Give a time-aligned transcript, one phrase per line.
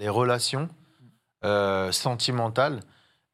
[0.00, 0.68] Les relations
[1.44, 2.80] euh, sentimentales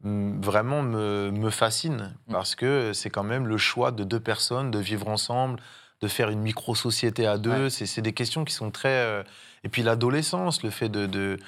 [0.02, 4.70] mm, vraiment me, me fascinent parce que c'est quand même le choix de deux personnes
[4.70, 5.60] de vivre ensemble,
[6.02, 7.64] de faire une micro-société à deux.
[7.64, 7.70] Ouais.
[7.70, 8.90] C'est c'est des questions qui sont très...
[8.90, 9.22] euh,
[9.64, 11.06] Et puis l'adolescence, le fait de...
[11.06, 11.38] de-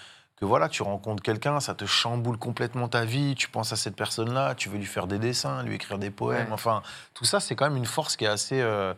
[0.41, 3.97] que voilà, tu rencontres quelqu'un, ça te chamboule complètement ta vie, tu penses à cette
[3.97, 6.53] personne-là, tu veux lui faire des dessins, lui écrire des poèmes, Ouais.
[6.53, 6.81] enfin,
[7.13, 8.61] tout ça, c'est quand même une force qui est assez...
[8.61, 8.95] euh,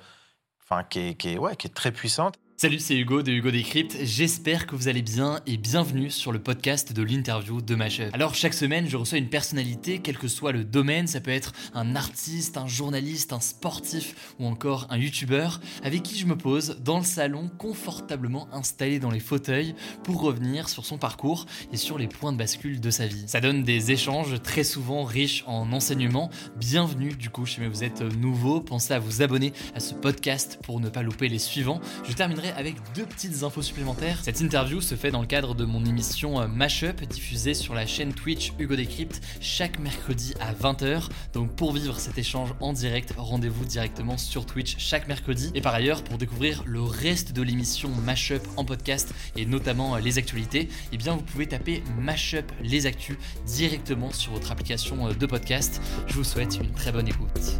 [0.62, 2.34] Enfin, qui est, qui est- ouais, qui est très puissante.
[2.60, 3.96] Salut, c'est Hugo de Hugo Décrypte.
[4.02, 8.12] J'espère que vous allez bien et bienvenue sur le podcast de l'interview de Mashup.
[8.12, 11.06] Alors, chaque semaine, je reçois une personnalité, quel que soit le domaine.
[11.06, 16.18] Ça peut être un artiste, un journaliste, un sportif ou encore un youtubeur avec qui
[16.18, 19.74] je me pose dans le salon, confortablement installé dans les fauteuils
[20.04, 23.24] pour revenir sur son parcours et sur les points de bascule de sa vie.
[23.26, 26.28] Ça donne des échanges très souvent riches en enseignements.
[26.58, 30.78] Bienvenue du coup, si vous êtes nouveau, pensez à vous abonner à ce podcast pour
[30.80, 31.80] ne pas louper les suivants.
[32.06, 34.18] Je terminerai avec deux petites infos supplémentaires.
[34.22, 37.86] Cette interview se fait dans le cadre de mon émission euh, Mashup, diffusée sur la
[37.86, 41.08] chaîne Twitch Hugo Décrypte chaque mercredi à 20h.
[41.32, 45.50] Donc pour vivre cet échange en direct, rendez-vous directement sur Twitch chaque mercredi.
[45.54, 50.00] Et par ailleurs, pour découvrir le reste de l'émission Mashup en podcast et notamment euh,
[50.00, 55.14] les actualités, eh bien vous pouvez taper Mashup les actus directement sur votre application euh,
[55.14, 55.80] de podcast.
[56.06, 57.58] Je vous souhaite une très bonne écoute.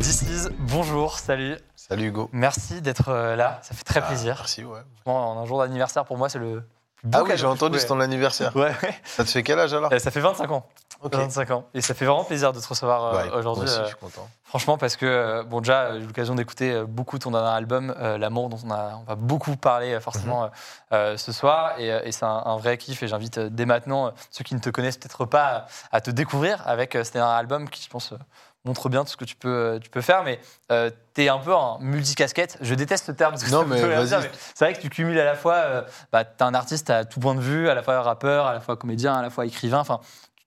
[0.00, 1.56] This is, bonjour, salut.
[1.76, 2.30] Salut Hugo.
[2.32, 4.34] Merci d'être euh, là, ça fait très Ah, plaisir.
[4.38, 4.80] merci, ouais.
[5.02, 6.62] Franchement, un jour d'anniversaire, pour moi, c'est le
[6.96, 8.54] plus beau Ah oui, j'ai entendu, c'est ton anniversaire.
[8.56, 8.72] Ouais.
[9.04, 10.66] Ça te fait quel âge alors Euh, Ça fait 25 ans.
[11.02, 11.14] Ok.
[11.14, 11.64] 25 ans.
[11.74, 13.64] Et ça fait vraiment plaisir de te recevoir euh, Ouais, aujourd'hui.
[13.64, 14.28] Moi aussi, je suis content.
[14.44, 18.48] Franchement, parce que, bon, déjà, j'ai eu l'occasion d'écouter beaucoup ton dernier album, euh, L'amour,
[18.50, 20.50] dont on, a, on va beaucoup parler forcément Mhm.
[20.92, 21.72] euh, ce soir.
[21.78, 23.02] Et, et c'est un, un vrai kiff.
[23.02, 26.92] Et j'invite dès maintenant ceux qui ne te connaissent peut-être pas à, te découvrir avec
[26.94, 28.12] ce dernier album qui, je pense,
[28.64, 30.22] montre bien tout ce que tu peux, euh, tu peux faire.
[30.24, 30.38] Mais
[31.14, 32.58] tu es un peu un multicasquette.
[32.60, 35.34] Je déteste ce terme parce que Non, mais c'est vrai que tu cumules à la
[35.34, 35.82] fois, euh,
[36.12, 38.52] bah, tu es un artiste à tout point de vue, à la fois rappeur, à
[38.52, 39.78] la fois comédien, à la fois écrivain.
[39.78, 40.00] Enfin,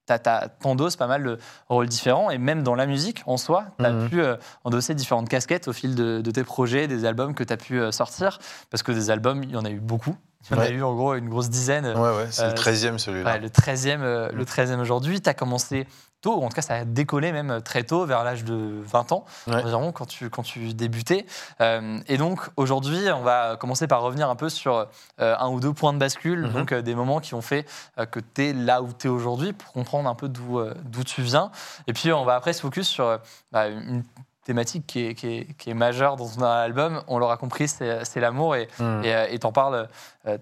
[0.08, 0.14] tu
[0.62, 2.30] t'endosses pas mal de rôles différents.
[2.30, 4.10] Et même dans la musique, en soi, tu as Mhm.
[4.10, 7.54] pu euh, endosser différentes casquettes au fil de, de tes projets, des albums que tu
[7.54, 8.40] as pu euh, sortir.
[8.70, 10.16] Parce que des albums, il y en a eu beaucoup.
[10.52, 10.72] Il y en a Ouais.
[10.72, 11.86] eu en gros une grosse dizaine.
[11.86, 13.32] Ouais, ouais, c'est euh, le 13e celui-là.
[13.32, 15.22] Ouais, le 13e, euh, le 13e aujourd'hui.
[15.22, 15.88] Tu as commencé
[16.24, 18.82] tôt, ou en tout cas, ça a décollé même euh, très tôt, vers l'âge de
[18.84, 19.56] 20 ans, Ouais.
[19.62, 21.28] environ, quand tu, quand tu débutais.
[21.62, 24.88] Euh, et donc, aujourd'hui, on va commencer par revenir un peu sur
[25.20, 26.54] euh, un ou deux points de bascule, Mhm.
[26.54, 27.68] donc euh, des moments qui ont fait
[28.12, 31.52] que tu es là où tu es aujourd'hui, pour comprendre un peu d'où tu viens.
[31.88, 33.20] Et puis, on va après se focus sur
[33.52, 34.04] bah, une
[34.46, 37.02] thématique qui est, qui, est, qui est majeure dans ton album.
[37.08, 38.56] On l'aura compris, c'est l'amour.
[38.56, 39.02] Et Mm.
[39.06, 39.88] euh, et t'en parles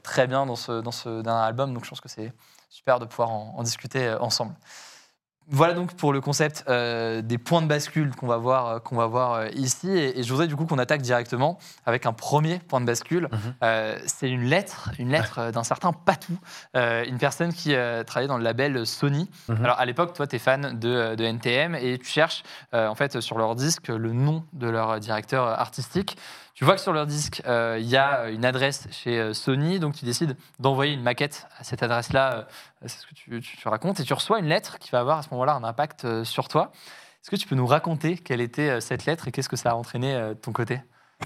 [0.03, 2.31] très bien dans ce, dans ce dernier album, donc je pense que c'est
[2.69, 4.53] super de pouvoir en, en discuter ensemble.
[5.53, 8.95] Voilà donc pour le concept euh, des points de bascule qu'on va voir, euh, qu'on
[8.95, 9.89] va voir euh, ici.
[9.89, 13.27] Et, et je voudrais du coup qu'on attaque directement avec un premier point de bascule.
[13.31, 13.97] Mhm.
[14.05, 16.37] C'est une lettre, une lettre d'un certain Patou,
[16.73, 17.73] une personne qui
[18.05, 19.29] travaillait dans le label Sony.
[19.49, 19.63] Mhm.
[19.63, 23.19] Alors à l'époque, toi, tu es fan de, de NTM et tu cherches en fait
[23.19, 26.17] sur leur disque le nom de leur directeur artistique.
[26.61, 29.79] Tu vois que sur leur disque, euh, il y a une adresse chez euh, Sony,
[29.79, 32.43] donc tu décides d'envoyer une maquette à cette adresse-là, euh,
[32.85, 35.29] c'est ce que tu, racontes, et tu reçois une lettre qui va avoir à ce
[35.31, 36.71] moment-là un impact euh, sur toi.
[37.23, 39.71] Est-ce que tu peux nous raconter quelle était euh, cette lettre et qu'est-ce que ça
[39.71, 40.81] a entraîné euh, de ton côté?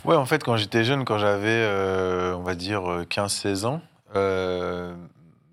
[0.06, 3.82] Ouais, en fait, quand j'étais jeune, quand j'avais, euh, on va dire, euh, 15-16 ans,
[4.16, 4.96] euh,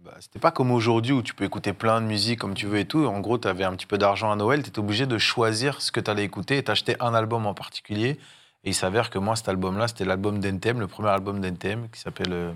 [0.04, 2.78] bah, c'était pas comme aujourd'hui où tu peux écouter plein de musique comme tu veux
[2.78, 3.04] et tout.
[3.04, 5.82] En gros, tu avais un petit peu d'argent à Noël, tu étais obligé de choisir
[5.82, 8.20] ce que tu allais écouter et t'acheter un album en particulier.
[8.64, 12.00] Et il s'avère que moi, cet album-là, c'était l'album d'NTM, le premier album d'NTM qui
[12.00, 12.52] s'appelle euh,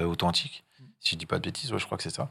[0.00, 0.64] euh, Authentique.
[1.00, 2.30] Si je dis pas de bêtises, ouais, je crois que c'est ça.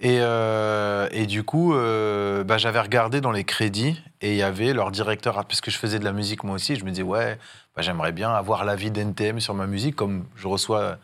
[0.00, 4.72] Et, euh, et du coup, bah, j'avais regardé dans les crédits et il y avait
[4.72, 7.38] leur directeur, parce que je faisais de la musique moi aussi, je me disais, ouais,
[7.74, 10.98] bah, j'aimerais bien avoir l'avis d'NTM sur ma musique, comme je reçois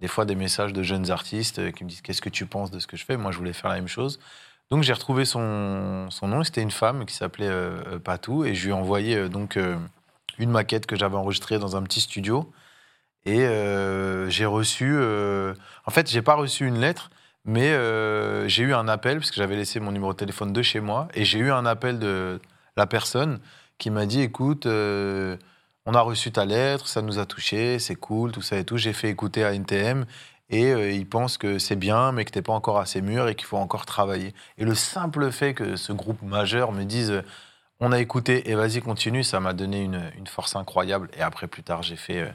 [0.00, 2.80] des fois des messages de jeunes artistes qui me disent, qu'est-ce que tu penses de
[2.80, 3.16] ce que je fais?
[3.16, 4.18] Moi, je voulais faire la même chose.
[4.68, 8.64] Donc j'ai retrouvé son, son nom, c'était une femme qui s'appelait euh, Patou, et je
[8.64, 9.56] lui ai envoyé donc
[10.38, 12.52] une maquette que j'avais enregistrée dans un petit studio.
[13.24, 14.92] Et euh, j'ai reçu.
[14.94, 17.10] euh, en fait, j'ai pas reçu une lettre,
[17.44, 20.62] mais euh, j'ai eu un appel, parce que j'avais laissé mon numéro de téléphone de
[20.62, 22.40] chez moi, et j'ai eu un appel de
[22.76, 23.40] la personne
[23.78, 28.32] qui m'a dit écoute, on a reçu ta lettre, ça nous a touché, c'est cool,
[28.32, 28.76] tout ça et tout.
[28.76, 30.06] J'ai fait écouter à NTM
[30.50, 33.46] et ils pensent que c'est bien, mais que t'es pas encore assez mûr et qu'il
[33.46, 34.34] faut encore travailler.
[34.58, 37.22] Et le simple fait que ce groupe majeur me dise
[37.80, 41.10] on a écouté et vas-y continue, ça m'a donné une, force incroyable.
[41.16, 42.30] Et après plus tard j'ai fait, euh,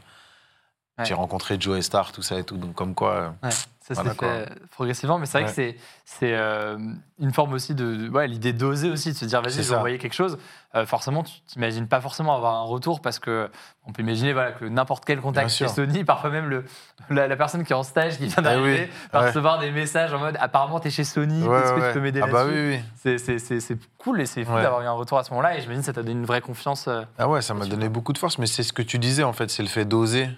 [1.02, 1.06] Ouais.
[1.06, 2.58] j'ai rencontré Joe Star, tout ça et tout.
[2.58, 5.50] Donc comme quoi, euh, Ouais, ça Voilà, s'est fait progressivement, mais c'est vrai Ouais.
[5.50, 5.76] que c'est
[6.06, 6.78] c'est euh,
[7.20, 9.76] une forme aussi de, de- ouais, l'idée d'oser aussi, de se dire vas-y, je vais
[9.76, 10.38] envoyer quelque chose.
[10.76, 13.50] Euh, forcément, tu t'imagines pas forcément avoir un retour parce que
[13.86, 15.68] on peut imaginer voilà que n'importe quel contact chez.
[15.68, 16.64] Sony, parfois même le
[17.10, 19.28] la, la personne qui est en stage qui vient Eh d'arriver oui, va ouais.
[19.28, 22.28] recevoir des messages en mode apparemment t'es chez Sony, est-ce que tu peux m'aider Ah
[22.28, 22.84] bah là-dessus oui, oui.
[23.02, 25.58] C'est- c'est- C'est c'est cool et c'est fou d'avoir eu un retour à ce moment-là
[25.58, 26.88] et dis que ça t'a donné une vraie confiance.
[26.88, 29.24] euh, Ah ouais, ça m'a donné beaucoup de force, mais c'est ce que tu disais
[29.24, 30.30] en fait, c'est le fait d'oser.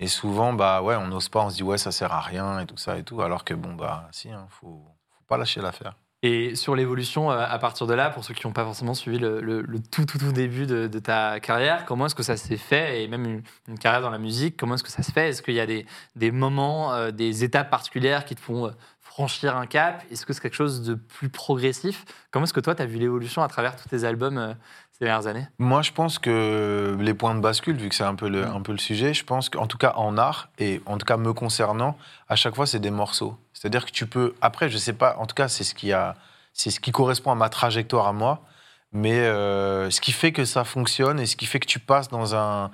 [0.00, 2.58] Et souvent, bah ouais, on n'ose pas, on se dit ouais, ça sert à rien
[2.58, 5.60] et tout ça et tout, alors que bon, bah si, hein, faut, faut pas lâcher
[5.60, 5.94] l'affaire.
[6.22, 9.18] Et sur l'évolution euh, à partir de là, pour ceux qui n'ont pas forcément suivi
[9.18, 13.02] le, tout, tout, tout début de, ta carrière, comment est-ce que ça s'est fait?
[13.02, 15.30] Et même une, carrière dans la musique, comment est-ce que ça se fait?
[15.30, 18.70] Est-ce qu'il y a des, moments, euh, des étapes particulières qui te font euh,
[19.00, 20.02] franchir un cap?
[20.10, 22.04] Est-ce que c'est quelque chose de plus progressif?
[22.30, 24.54] Comment est-ce que toi, tu as vu l'évolution à travers tous tes albums
[25.00, 25.46] ces dernières années?
[25.58, 28.56] Moi, je pense que les points de bascule, vu que c'est un, peu le- Mm.
[28.56, 31.16] un peu le sujet, je pense qu'en tout cas en art, et en tout cas
[31.16, 31.96] me concernant,
[32.28, 33.36] à chaque fois, c'est des morceaux.
[33.54, 34.34] C'est-à-dire que tu peux.
[34.42, 36.16] Après, je sais pas, en tout cas, c'est ce qui, a,
[36.52, 38.42] c'est ce qui correspond à ma trajectoire à moi,
[38.92, 42.08] mais euh, ce qui fait que ça fonctionne et ce qui fait que tu passes
[42.08, 42.70] dans, un,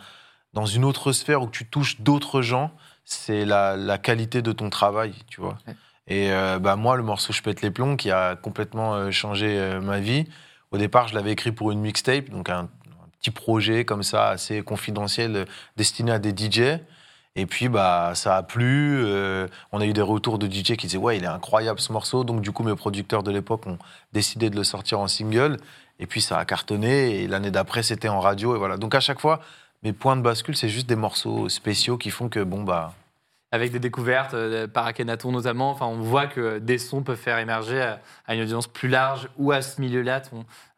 [0.52, 2.72] dans une autre sphère où tu touches d'autres gens,
[3.04, 5.58] c'est la, la qualité de ton travail, tu vois.
[5.68, 5.76] Ouais.
[6.08, 9.58] Et euh, bah, moi, le morceau Je pète les plombs, qui a complètement euh, changé
[9.58, 10.26] euh, ma vie,
[10.72, 12.68] au départ, je l'avais écrit pour une mixtape, donc un,
[13.20, 15.44] petit projet comme ça, assez confidentiel, euh,
[15.76, 16.80] destiné à des DJ.
[17.34, 19.02] Et puis, bah, ça a plu.
[19.04, 21.92] euh, on a eu des retours de DJ qui disaient Ouais, il est incroyable ce
[21.92, 22.24] morceau.
[22.24, 23.78] Donc, du coup, mes producteurs de l'époque ont
[24.12, 25.58] décidé de le sortir en single.
[25.98, 27.22] Et puis, ça a cartonné.
[27.22, 28.54] Et l'année d'après, c'était en radio.
[28.54, 28.78] Et voilà.
[28.78, 29.40] Donc, à chaque fois,
[29.82, 32.94] mes points de bascule, c'est juste des morceaux spéciaux qui font que, bon, bah.
[33.52, 35.70] Avec des découvertes euh, par Akhenaton notamment.
[35.70, 39.28] Enfin, on voit que des sons peuvent faire émerger à, à une audience plus large
[39.36, 40.22] ou à ce milieu-là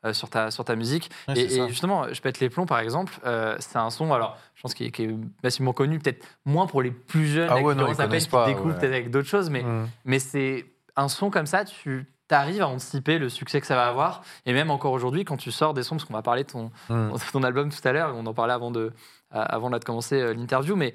[0.04, 1.10] euh, sur, ta, sur ta musique.
[1.28, 4.62] Ouais, et, justement, Je pète les plombs, par exemple, euh, c'est un son, alors je
[4.62, 7.94] pense qu'il est, massivement connu, peut-être moins pour les plus jeunes, Ah ouais, non, à
[7.94, 8.74] peine, connaissent qui pas, découvrent ouais.
[8.74, 9.88] peut-être avec d'autres choses, mais, mm.
[10.04, 10.66] mais c'est
[10.96, 14.22] un son comme ça, tu arrives à anticiper le succès que ça va avoir.
[14.44, 16.70] Et même encore aujourd'hui, quand tu sors des sons, parce qu'on va parler de ton,
[16.90, 17.12] Mm.
[17.32, 18.90] ton album tout à l'heure, on en parlait avant de, euh,
[19.30, 20.94] avant là de commencer l'interview, mais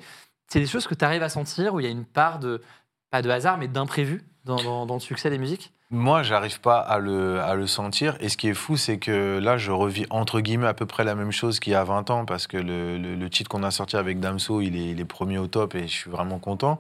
[0.54, 2.62] c'est des choses que tu arrives à sentir où il y a une part de,
[3.10, 5.74] pas de hasard, mais d'imprévu dans, dans- le succès des musiques?
[5.90, 8.18] Moi, j'arrive pas à le, à le sentir.
[8.20, 11.04] Et ce qui est fou, c'est que là, je revis entre guillemets à peu près
[11.04, 13.72] la même chose qu'il y a 20 ans, parce que le, le- titre qu'on a
[13.72, 16.80] sorti avec Damso, il est, premier au top et je suis vraiment content.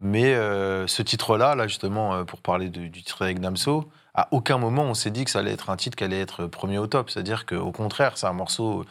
[0.00, 4.58] Mais euh, ce titre-là, là, justement, euh, pour parler du titre avec Damso, à aucun
[4.58, 6.86] moment on s'est dit que ça allait être un titre qui allait être premier au
[6.86, 7.10] top.
[7.10, 8.84] C'est-à-dire qu'au contraire, c'est un morceau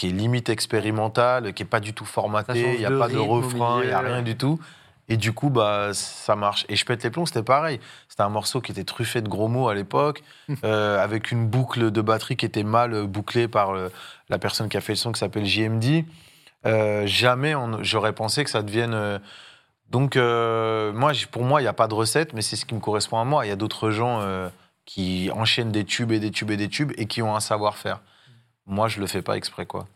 [0.00, 2.90] qui est limite expérimental, qui est pas du tout Ça formaté, change il n'y a
[2.90, 4.58] pas de refrain, il n'y a rien du tout.
[5.10, 6.64] Et du coup, bah, ça marche.
[6.70, 7.80] Et Je pète les plombs, c'était pareil.
[8.08, 10.22] C'était un morceau qui était truffé de gros mots à l'époque,
[10.64, 13.90] euh, avec une boucle de batterie qui était mal euh, bouclée par euh,
[14.30, 16.04] la personne qui a fait le son qui s'appelle JMD.
[16.64, 17.52] Euh, jamais
[17.82, 18.94] j'aurais pensé que ça devienne.
[18.94, 19.18] euh,
[19.90, 22.80] Donc, moi, pour moi, il n'y a pas de recette, mais c'est ce qui me
[22.80, 23.44] correspond à moi.
[23.44, 24.22] Il y a d'autres gens
[24.86, 28.00] qui enchaînent des tubes et des tubes et des tubes et qui ont un savoir-faire.
[28.70, 29.86] Moi, je le fais pas exprès, quoi.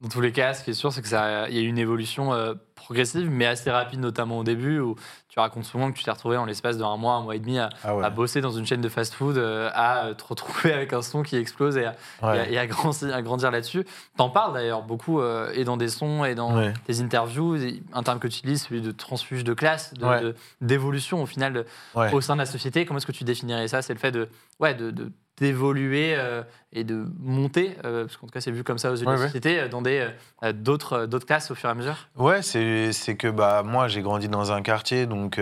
[0.00, 2.32] Dans tous les cas, ce qui est sûr, c'est qu'il y a eu une évolution
[2.32, 4.96] euh, progressive, mais assez rapide, notamment au début, où
[5.28, 7.60] tu racontes souvent que tu t'es retrouvé en l'espace d'un mois, un mois et demi
[7.60, 8.04] à, Ah ouais.
[8.04, 11.22] à bosser dans une chaîne de fast-food, euh, à euh, te retrouver avec un son
[11.22, 12.36] qui explose et à, Ouais.
[12.36, 13.86] et à- et à grandir, à grandir là-dessus.
[14.16, 16.72] T'en parles d'ailleurs beaucoup, euh, et dans des sons, et dans Ouais.
[16.84, 17.56] tes interviews,
[17.92, 20.20] un terme que tu utilises, celui de transfuge de classe, de- Ouais.
[20.20, 21.64] de- d'évolution au final
[22.12, 22.86] au sein de la société.
[22.86, 23.82] Comment est-ce que tu définirais ça?
[23.82, 28.26] C'est le fait de, ouais, de, de- d'évoluer euh, et de monter, euh, parce qu'en
[28.26, 29.26] tout cas c'est vu comme ça aux yeux de Ouais, la ouais.
[29.26, 30.08] société, euh, dans des,
[30.42, 31.96] euh, d'autres, d'autres classes au fur et à mesure.
[32.16, 35.06] Ouais, c'est c'est que bah, moi, j'ai grandi dans un quartier.
[35.06, 35.40] Donc,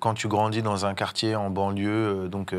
[0.00, 2.54] quand tu grandis dans un quartier en banlieue, donc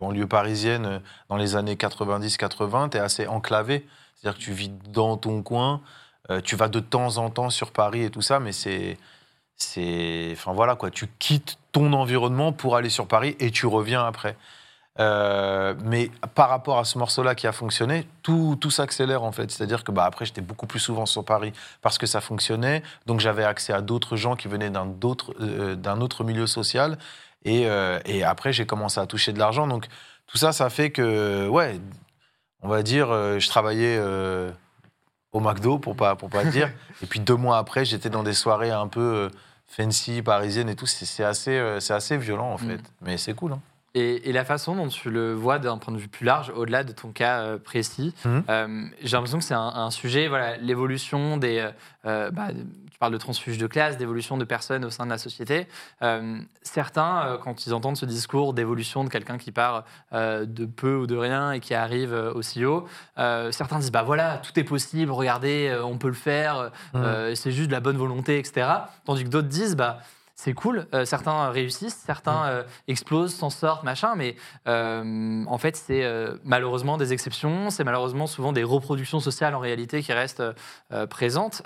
[0.00, 3.86] banlieue parisienne, dans les années 90-80, tu es assez enclavé.
[4.16, 5.80] C'est-à-dire que tu vis dans ton coin.
[6.44, 8.98] tu vas de temps en temps sur Paris et tout ça, mais c'est.
[9.56, 10.90] c'est Enfin, voilà, quoi.
[10.90, 14.36] Tu quittes ton environnement pour aller sur Paris et tu reviens après.
[14.98, 19.50] Euh, mais par rapport à ce morceau-là qui a fonctionné, tout, tout s'accélère en fait.
[19.50, 22.82] C'est-à-dire que bah, après, j'étais beaucoup plus souvent sur Paris parce que ça fonctionnait.
[23.04, 26.96] Donc j'avais accès à d'autres gens qui venaient d'un d'autre- euh, autre milieu social.
[27.44, 29.66] Et, euh, et après, j'ai commencé à toucher de l'argent.
[29.66, 29.86] Donc
[30.26, 31.78] tout ça, ça fait que, ouais,
[32.62, 34.00] on va dire, je travaillais
[35.32, 36.70] au McDo, pour pas, pour pas dire.
[37.02, 39.30] et puis deux mois après, j'étais dans des soirées un peu
[39.68, 40.86] fancy, parisiennes et tout.
[40.86, 42.78] C'est assez, c'est assez violent en fait.
[42.78, 42.82] Mm.
[43.02, 43.52] Mais c'est cool.
[43.52, 43.60] hein.
[43.98, 46.84] Et, et la façon dont tu le vois d'un point de vue plus large, au-delà
[46.84, 48.42] de ton cas euh, précis, Mhm.
[48.50, 51.66] euh, j'ai l'impression que c'est un, un sujet, voilà, l'évolution des.
[52.04, 52.48] euh, bah,
[52.92, 55.66] tu parles de transfuge de classe, d'évolution de personnes au sein de la société.
[56.02, 61.06] Euh, certains, quand ils entendent ce discours d'évolution de quelqu'un qui part de peu ou
[61.06, 62.86] de rien et qui arrive aussi haut,
[63.50, 67.34] certains disent bah voilà, tout est possible, regardez, on peut le faire, Mhm.
[67.34, 68.66] c'est juste de la bonne volonté, etc.
[69.04, 69.98] Tandis que d'autres disent bah
[70.36, 74.36] c'est cool, euh, certains réussissent, certains euh, explosent, s'en sortent, machin, mais
[74.68, 76.06] euh, en fait, c'est
[76.44, 80.42] malheureusement des exceptions, c'est malheureusement souvent des reproductions sociales en réalité qui restent
[81.08, 81.62] présentes.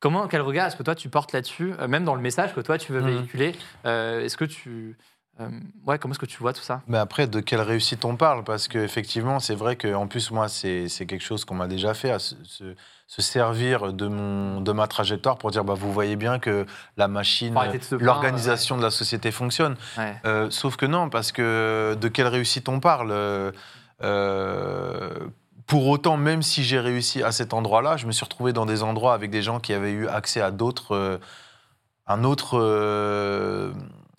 [0.00, 2.76] Comment, quel regard est-ce que toi tu portes là-dessus, même dans le message que toi
[2.76, 3.06] tu veux Mm.
[3.06, 3.54] véhiculer
[3.84, 4.96] Est-ce que tu.
[5.40, 5.48] Euh,
[5.86, 6.82] ouais, comment est-ce que tu vois tout ça?
[6.86, 8.44] Mais après, de quelle réussite on parle?
[8.44, 12.18] Parce qu'effectivement, c'est vrai qu'en plus, moi, c'est quelque chose qu'on m'a déjà fait, à
[12.18, 12.74] se, se-
[13.06, 17.08] se servir de, mon, de ma trajectoire pour dire, bah, vous voyez bien que la
[17.08, 19.76] machine, de l'organisation de la société fonctionne.
[19.98, 20.14] Ouais.
[20.24, 23.10] Euh, sauf que non, parce que de quelle réussite on parle?
[23.10, 23.52] Euh,
[24.02, 25.28] euh,
[25.66, 28.82] Pour autant, même si j'ai réussi à cet endroit-là, je me suis retrouvé dans des
[28.82, 31.20] endroits avec des gens qui avaient eu accès à d'autres,
[32.06, 32.58] un autre,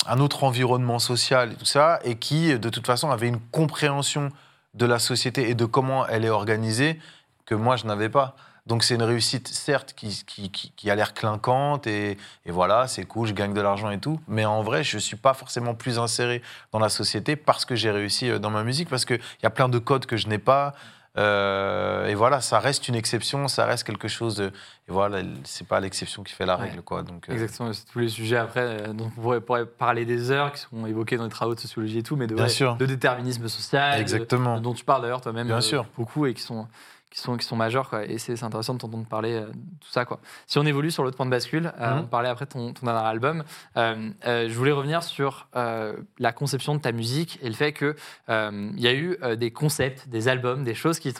[0.07, 4.29] un autre environnement social et tout ça, et qui, de toute façon, avaient une compréhension
[4.73, 6.99] de la société et de comment elle est organisée
[7.45, 8.35] que moi je n'avais pas.
[8.65, 12.87] Donc c'est une réussite, certes, qui, qui, qui- qui a l'air clinquante et, et voilà,
[12.87, 14.19] c'est cool, je gagne de l'argent et tout.
[14.29, 16.41] Mais en vrai, je ne suis pas forcément plus inséré
[16.71, 19.49] dans la société parce que j'ai réussi euh, dans ma musique, parce qu'il y a
[19.49, 20.73] plein de codes que je n'ai pas.
[21.15, 24.45] Euh, et voilà, ça reste une exception, ça reste quelque chose de.
[24.47, 26.69] Et voilà, c'est pas l'exception qui fait la Ouais.
[26.69, 27.03] règle, quoi.
[27.03, 30.31] Donc, euh, Exactement, c'est tous les sujets après euh, dont on pourrait, pourrait parler des
[30.31, 32.85] heures qui sont évoqués dans les travaux de sociologie et tout, mais de, ouais, de
[32.85, 34.59] déterminisme social, de- Exactement.
[34.59, 35.85] dont tu parles d'ailleurs toi-même Bien euh, sûr.
[35.97, 36.67] beaucoup et qui sont,
[37.13, 37.89] qui sont, qui sont majeurs.
[37.89, 38.05] Quoi.
[38.05, 40.03] Et c'est intéressant de t'entendre parler euh, de tout ça.
[40.03, 40.19] Quoi.
[40.47, 41.99] Si on évolue sur l'autre point de bascule, euh, Mhm.
[42.01, 43.43] on parlait après ton, ton dernier album,
[43.77, 47.95] euh, je voulais revenir sur la conception de ta musique et le fait qu'il
[48.29, 51.13] il y a eu des concepts, des albums, des choses qui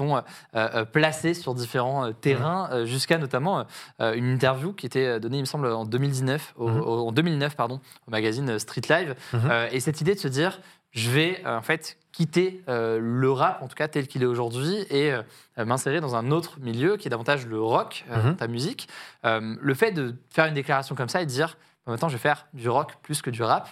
[0.55, 3.65] euh, placées sur différents terrains, euh, jusqu'à notamment
[4.00, 6.81] une interview qui était donnée, il me semble, en 2019, au, Mhm.
[6.81, 9.15] au- en 2009 pardon, au magazine Street Live.
[9.33, 9.51] Mhm.
[9.71, 10.59] Et cette idée de se dire,
[10.93, 14.27] je vais euh, en fait quitter euh, le rap, en tout cas tel qu'il est
[14.27, 15.23] aujourd'hui, et euh,
[15.65, 18.35] m'insérer dans un autre milieu qui est davantage le rock, euh, Mhm.
[18.38, 18.88] ta musique.
[19.23, 21.57] Le fait de faire une déclaration comme ça et de dire,
[21.88, 23.67] maintenant je vais faire du rock plus que du rap,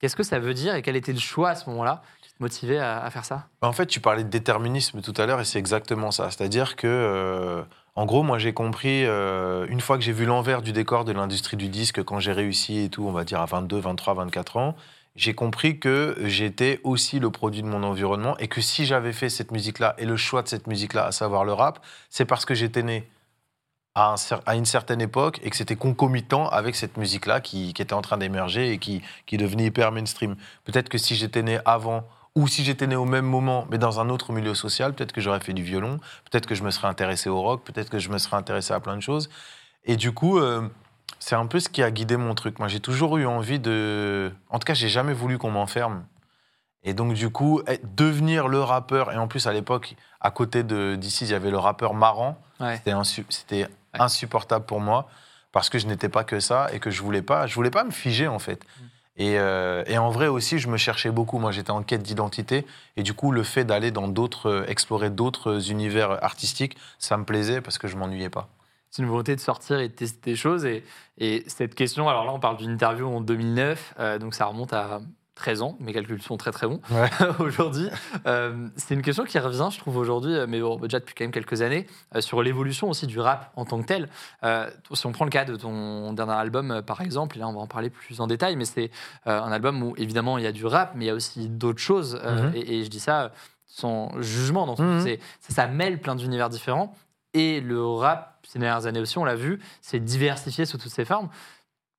[0.00, 2.36] qu'est-ce que ça veut dire et quel était le choix à ce moment-là qui te
[2.40, 3.48] motivait à, à faire ça?
[3.60, 6.30] En fait, tu parlais de déterminisme tout à l'heure et c'est exactement ça.
[6.30, 7.64] C'est-à-dire que,
[7.96, 11.10] en gros, moi j'ai compris, euh, une fois que j'ai vu l'envers du décor de
[11.12, 14.56] l'industrie du disque, quand j'ai réussi et tout, on va dire à 22, 23, 24
[14.58, 14.76] ans,
[15.20, 19.28] j'ai compris que j'étais aussi le produit de mon environnement et que si j'avais fait
[19.28, 22.54] cette musique-là et le choix de cette musique-là, à savoir le rap, c'est parce que
[22.54, 23.06] j'étais né
[23.94, 24.14] à,
[24.54, 28.72] une certaine époque et que c'était concomitant avec cette musique-là qui, était en train d'émerger
[28.72, 30.36] et qui, qui devenait hyper mainstream.
[30.64, 34.00] Peut-être que si j'étais né avant ou si j'étais né au même moment, mais dans
[34.00, 35.98] un autre milieu social, peut-être que j'aurais fait du violon,
[36.30, 38.80] peut-être que je me serais intéressé au rock, peut-être que je me serais intéressé à
[38.80, 39.28] plein de choses.
[39.84, 40.66] Et du coup, euh,
[41.30, 42.58] c'est un peu ce qui a guidé mon truc.
[42.58, 44.32] Moi, j'ai toujours eu envie de...
[44.48, 46.04] En tout cas, j'ai jamais voulu qu'on m'enferme.
[46.82, 50.64] Et donc, du coup, être- devenir le rappeur, et en plus, à l'époque, à côté
[50.64, 52.36] de d'ici, il y avait le rappeur marrant.
[52.58, 52.78] Ouais.
[52.78, 55.08] C'était insu- c'était insupportable pour moi
[55.52, 57.84] parce que je n'étais pas que ça et que je voulais pas, je voulais pas
[57.84, 58.64] me figer en fait.
[59.16, 61.38] Et, euh, et en vrai aussi, je me cherchais beaucoup.
[61.38, 65.70] Moi, j'étais en quête d'identité et du coup, le fait d'aller dans d'autres, explorer d'autres
[65.70, 68.48] univers artistiques, ça me plaisait parce que je m'ennuyais pas.
[68.90, 70.64] C'est une volonté de sortir et de tester des choses.
[70.64, 70.82] Et,
[71.18, 74.72] et cette question, alors là, on parle d'une interview en 2009, euh, donc ça remonte
[74.72, 75.00] à
[75.36, 75.76] 13 ans.
[75.80, 77.08] Mes calculs sont très très bons Ouais.
[77.38, 77.88] aujourd'hui.
[78.26, 81.24] Euh, c'est une question qui revient, je trouve, aujourd'hui, euh, mais bon, déjà depuis quand
[81.24, 84.08] même quelques années, euh, sur l'évolution aussi du rap en tant que tel.
[84.42, 87.52] Euh, si on prend le cas de ton dernier album, par exemple, et là on
[87.54, 88.90] va en parler plus en détail, mais c'est
[89.24, 91.78] un album où évidemment il y a du rap, mais il y a aussi d'autres
[91.80, 92.16] choses.
[92.22, 92.52] Mhm.
[92.56, 93.30] et, et je dis ça
[93.66, 96.92] sans jugement, dans c'est- ça, ça mêle plein d'univers différents.
[97.34, 101.04] Et le rap, ces dernières années aussi, on l'a vu, c'est diversifié sous toutes ses
[101.04, 101.28] formes.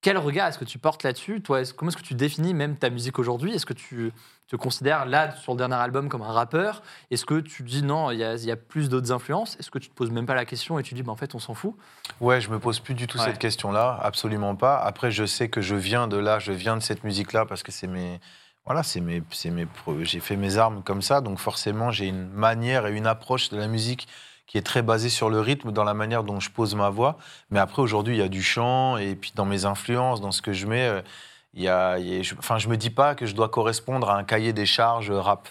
[0.01, 2.89] Quel regard est-ce que tu portes là-dessus Toi, comment est-ce que tu définis même ta
[2.89, 3.53] musique aujourd'hui?
[3.53, 4.11] Est-ce que tu
[4.47, 6.81] te considères là, sur le dernier album, comme un rappeur?
[7.11, 9.55] Est-ce que tu dis non, il y a, y a plus d'autres influences?
[9.59, 11.35] Est-ce que tu te poses même pas la question et tu dis, bah, en fait,
[11.35, 11.75] on s'en fout?
[12.19, 13.25] Ouais, je me pose plus du tout Ouais.
[13.25, 14.77] cette question-là, absolument pas.
[14.79, 17.71] Après, je sais que je viens de là, je viens de cette musique-là parce que
[17.71, 18.19] c'est mes,
[18.65, 19.21] voilà, c'est mes,
[19.51, 19.67] mes,
[20.01, 23.57] j'ai fait mes armes comme ça, donc forcément, j'ai une manière et une approche de
[23.57, 24.07] la musique
[24.47, 27.17] qui est très basée sur le rythme, dans la manière dont je pose ma voix.
[27.51, 30.41] Mais après, aujourd'hui, il y a du chant et puis dans mes influences, dans ce
[30.41, 31.01] que je mets, euh,
[31.53, 34.23] il y a, je, enfin, je me dis pas que je dois correspondre à un
[34.23, 35.49] cahier des charges euh, rap.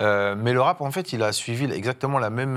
[0.00, 2.56] Euh, mais le rap, en fait, il a suivi exactement la même.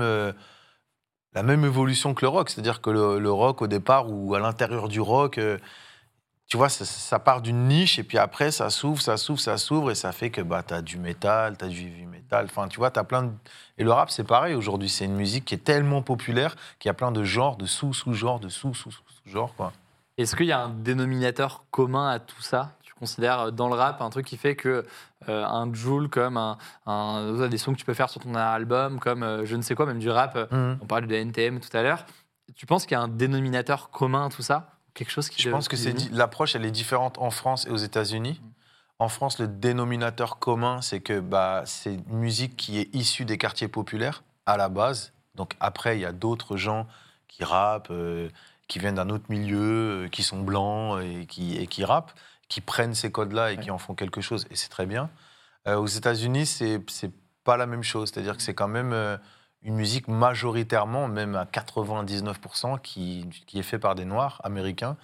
[1.34, 2.50] la même évolution que le rock.
[2.50, 5.40] C'est-à-dire que le, rock, au départ, ou à l'intérieur du rock,
[6.52, 9.56] tu vois, ça, ça part d'une niche et puis après, ça s'ouvre, ça s'ouvre, ça
[9.56, 12.44] s'ouvre et ça fait que bah, tu as du métal, tu as du heavy metal.
[12.44, 13.30] Enfin, tu vois, tu as plein de.
[13.78, 14.90] Et le rap, c'est pareil aujourd'hui.
[14.90, 18.38] C'est une musique qui est tellement populaire qu'il y a plein de genres, de sous-sous-genres,
[18.38, 19.72] de sous-sous-sous-genres, quoi.
[20.18, 22.72] Est-ce qu'il y a un dénominateur commun à tout ça?
[22.82, 24.84] Tu considères euh, dans le rap un truc qui fait que
[25.30, 29.00] euh, un Joule comme un, un- des sons que tu peux faire sur ton album,
[29.00, 30.78] comme euh, je ne sais quoi, même du rap, euh, Mhm.
[30.82, 32.04] on parlait de NTM tout à l'heure.
[32.54, 34.71] Tu penses qu'il y a un dénominateur commun à tout ça?
[34.94, 37.76] Quelque chose qui Je pense que c'est l'approche, elle est différente en France et aux
[37.76, 38.40] États-Unis.
[38.98, 43.38] En France, le dénominateur commun, c'est que bah, c'est une musique qui est issue des
[43.38, 45.12] quartiers populaires à la base.
[45.34, 46.86] Donc après, il y a d'autres gens
[47.26, 48.28] qui rappent, euh,
[48.68, 52.12] qui viennent d'un autre milieu, euh, qui sont blancs et qui, et qui rappent,
[52.48, 54.46] qui prennent ces codes-là et qui en font quelque chose.
[54.50, 55.10] Et c'est très bien.
[55.66, 57.10] Euh, aux États-Unis, c'est c'est
[57.44, 58.10] pas la même chose.
[58.12, 59.18] C'est-à-dire que c'est quand même
[59.64, 64.96] une musique majoritairement, même à 99%, qui, qui est fait par des Noirs américains.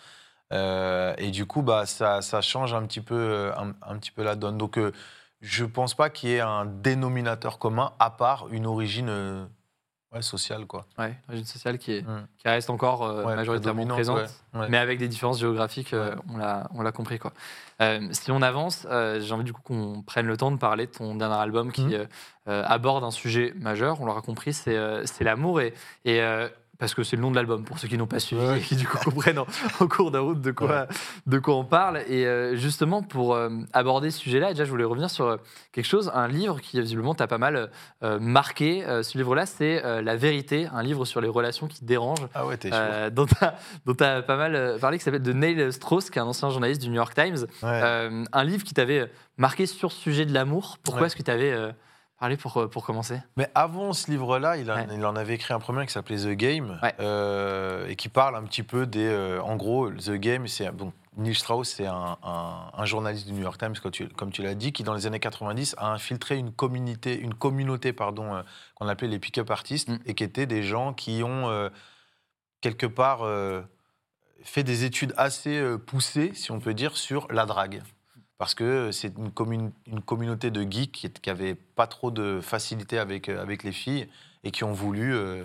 [0.52, 4.22] Euh, et du coup, bah, ça, ça change un petit peu, euh, un, petit peu
[4.22, 4.58] la donne.
[4.58, 4.92] Donc, euh,
[5.40, 9.48] je pense pas qu'il y ait un dénominateur commun à part une origine
[10.12, 10.86] ouais, sociale, quoi.
[10.98, 12.26] Ouais, l'origine sociale qui, est, Mm.
[12.38, 14.18] qui reste encore euh, Ouais, majoritairement présente.
[14.18, 14.66] ouais, ouais.
[14.68, 17.18] Mais avec des différences géographiques, euh, on l'a- on l'a compris.
[17.18, 17.32] Quoi.
[17.80, 20.86] Euh, si on avance, euh, j'ai envie du coup qu'on prenne le temps de parler
[20.86, 22.06] de ton dernier album qui euh,
[22.66, 25.60] aborde un sujet majeur, on l'aura compris, c'est l'amour.
[25.60, 25.74] Et,
[26.04, 26.20] et,
[26.78, 28.58] parce que c'est le nom de l'album, pour ceux qui n'ont pas suivi Ouais.
[28.58, 29.46] et qui du coup comprennent en,
[29.80, 30.86] en cours de route de quoi,
[31.26, 31.98] de quoi on parle.
[32.08, 35.36] Et euh, justement, pour euh, aborder ce sujet-là, déjà, je voulais revenir sur euh,
[35.72, 37.70] quelque chose, un livre qui visiblement t'a pas mal
[38.20, 38.84] marqué.
[39.02, 42.56] Ce livre-là, c'est La vérité, un livre sur les relations qui dérangent Ah ouais,
[43.10, 46.50] dont tu as, pas mal parlé, qui s'appelle de Neil Strauss, qui est un ancien
[46.50, 47.46] journaliste du New York Times.
[47.62, 50.78] Un livre qui t'avait marqué sur ce sujet de l'amour.
[50.82, 51.54] Pourquoi est-ce que tu avais
[52.18, 54.86] parlé pour, euh, pour commencer Mais avant ce livre-là, il, en- Ouais.
[54.92, 56.94] il en avait écrit un premier qui s'appelait The Game Ouais.
[57.00, 59.06] euh, et qui parle un petit peu des.
[59.06, 63.32] euh, en gros, The Game, c'est donc Neil Strauss, c'est un, un- un journaliste du
[63.32, 65.90] New York Times, comme tu, comme tu l'as dit, qui dans les années 90 a
[65.92, 68.42] infiltré une communauté, une communauté pardon, euh,
[68.76, 69.98] qu'on appelait les pick-up artistes Mm.
[70.06, 71.70] et qui étaient des gens qui ont
[72.60, 73.20] quelque part
[74.42, 77.82] fait des études assez poussées, si on peut dire, sur la drague.
[78.38, 82.40] Parce que c'est une, commun- une communauté de geeks qui, qui avait pas trop de
[82.40, 84.08] facilité avec, euh, avec les filles
[84.44, 85.44] et qui ont voulu euh,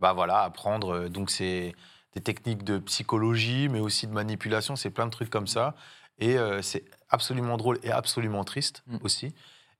[0.00, 0.94] bah voilà, apprendre.
[0.94, 1.74] euh, Donc, c'est
[2.14, 4.74] des techniques de psychologie, mais aussi de manipulation.
[4.76, 5.74] C'est plein de trucs comme ça.
[6.18, 8.96] Et euh, c'est absolument drôle et absolument triste Mm.
[9.02, 9.34] aussi.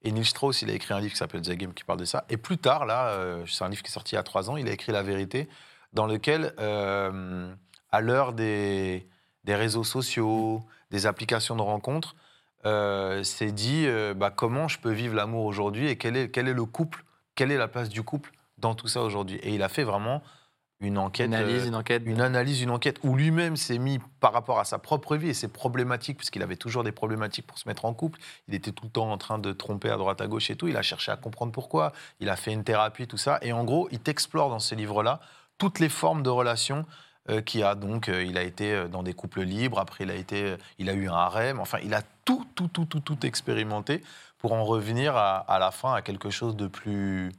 [0.05, 2.05] Et Neil Strauss, il a écrit un livre qui s'appelle The Game qui parle de
[2.05, 2.25] ça.
[2.29, 4.51] Et plus tard, là, euh, c'est un livre qui est sorti il y a trois
[4.51, 5.49] ans, il a écrit La vérité,
[5.93, 7.53] dans lequel, euh,
[7.91, 9.07] à l'heure des,
[9.45, 12.17] des réseaux sociaux, des applications de rencontres,
[12.65, 16.49] euh, c'est dit euh, bah, comment je peux vivre l'amour aujourd'hui et quel est, quel
[16.49, 19.37] est le couple, quelle est la place du couple dans tout ça aujourd'hui?
[19.43, 20.23] Et il a fait vraiment
[20.83, 21.29] une enquête.
[21.29, 22.03] Une analyse, euh, une enquête.
[22.05, 25.35] une analyse, une enquête où lui-même s'est mis par rapport à sa propre vie et
[25.35, 28.19] ses problématiques, parce qu'il avait toujours des problématiques pour se mettre en couple.
[28.49, 30.69] Il était tout le temps en train de tromper à droite à gauche et tout.
[30.69, 31.93] Il a cherché à comprendre pourquoi.
[32.21, 33.39] Il a fait une thérapie, tout ça.
[33.43, 35.21] Et en gros, il t'explore dans ce livre-là
[35.59, 36.85] toutes les formes de relations
[37.31, 37.75] euh, qu'il y a.
[37.75, 39.79] Donc, euh, il a été euh, dans des couples libres.
[39.79, 41.61] Après, il a été, il a eu un harem.
[41.61, 44.03] Enfin, il a tout, tout, tout, tout, tout expérimenté
[44.39, 47.31] pour en revenir à, à la fin à quelque chose de plus,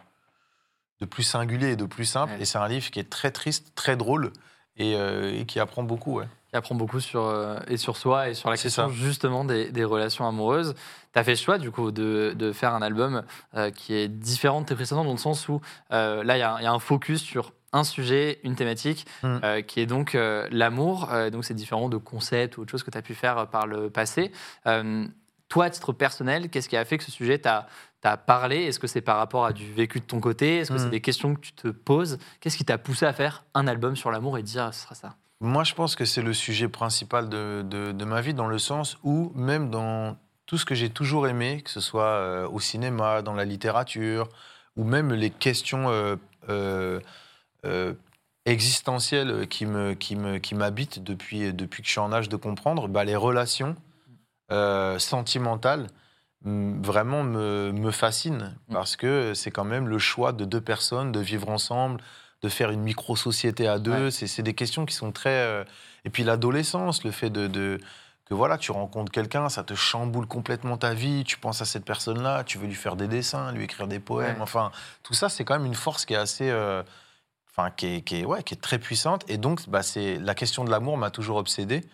[1.02, 2.34] de plus singulier et de plus simple.
[2.34, 2.42] Ouais.
[2.42, 4.32] Et c'est un livre qui est très triste, très drôle
[4.78, 6.20] et, euh, et qui apprend beaucoup.
[6.20, 6.28] Ouais.
[6.50, 8.94] qui apprend beaucoup sur, euh, et sur soi et sur la question ça.
[8.94, 10.76] justement des, des relations amoureuses.
[11.12, 13.24] Tu as fait le choix du coup de, de faire un album
[13.56, 16.68] euh, qui est différent de tes précédents dans le sens où là y, il y
[16.68, 19.40] a un focus sur un sujet, une thématique Mm.
[19.44, 21.10] euh, qui est donc euh, l'amour.
[21.12, 23.68] Euh, donc c'est différent de concepts ou autre chose que tu as pu faire par
[23.68, 24.32] le passé.
[25.50, 27.68] Toi, à titre personnel, qu'est-ce qui a fait que ce sujet t'a
[28.02, 28.64] t'a parlé?
[28.64, 30.58] Est-ce que c'est par rapport à du vécu de ton côté?
[30.58, 30.92] Est-ce que c'est Mm.
[30.92, 32.18] des questions que tu te poses?
[32.42, 35.16] Qu'est-ce qui t'a poussé à faire un album sur l'amour et dire ce sera ça?
[35.40, 38.58] Moi, je pense que c'est le sujet principal de, de- de ma vie, dans le
[38.60, 43.22] sens où, même dans tout ce que j'ai toujours aimé, que ce soit au cinéma,
[43.22, 44.28] dans la littérature,
[44.76, 46.16] ou même les questions euh,
[46.50, 47.00] euh,
[47.66, 47.94] euh,
[48.46, 52.36] existentielles qui me, qui me, qui m'habitent depuis, depuis que je suis en âge de
[52.36, 53.76] comprendre, bah, les relations
[54.52, 55.88] euh, sentimentales
[56.46, 58.74] vraiment me, me fascinent, Mm.
[58.74, 62.02] parce que c'est quand même le choix de deux personnes de vivre ensemble,
[62.42, 64.06] de faire une micro-société à deux.
[64.06, 64.12] Ouais.
[64.12, 65.30] C'est, c'est des questions qui sont très...
[65.30, 65.64] euh,
[66.04, 67.48] Et puis l'adolescence, le fait de...
[67.48, 67.80] de-
[68.26, 71.84] que voilà, tu rencontres quelqu'un, ça te chamboule complètement ta vie, tu penses à cette
[71.84, 74.42] personne-là, tu veux lui faire des dessins, lui écrire des poèmes, Ouais.
[74.42, 74.72] enfin,
[75.04, 76.50] tout ça, c'est quand même une force qui est assez...
[76.50, 76.84] euh,
[77.56, 79.24] Enfin, qui est, qui, est, ouais, qui est très puissante.
[79.30, 81.86] Et donc, bah, c'est, la question de l'amour m'a toujours obsédé.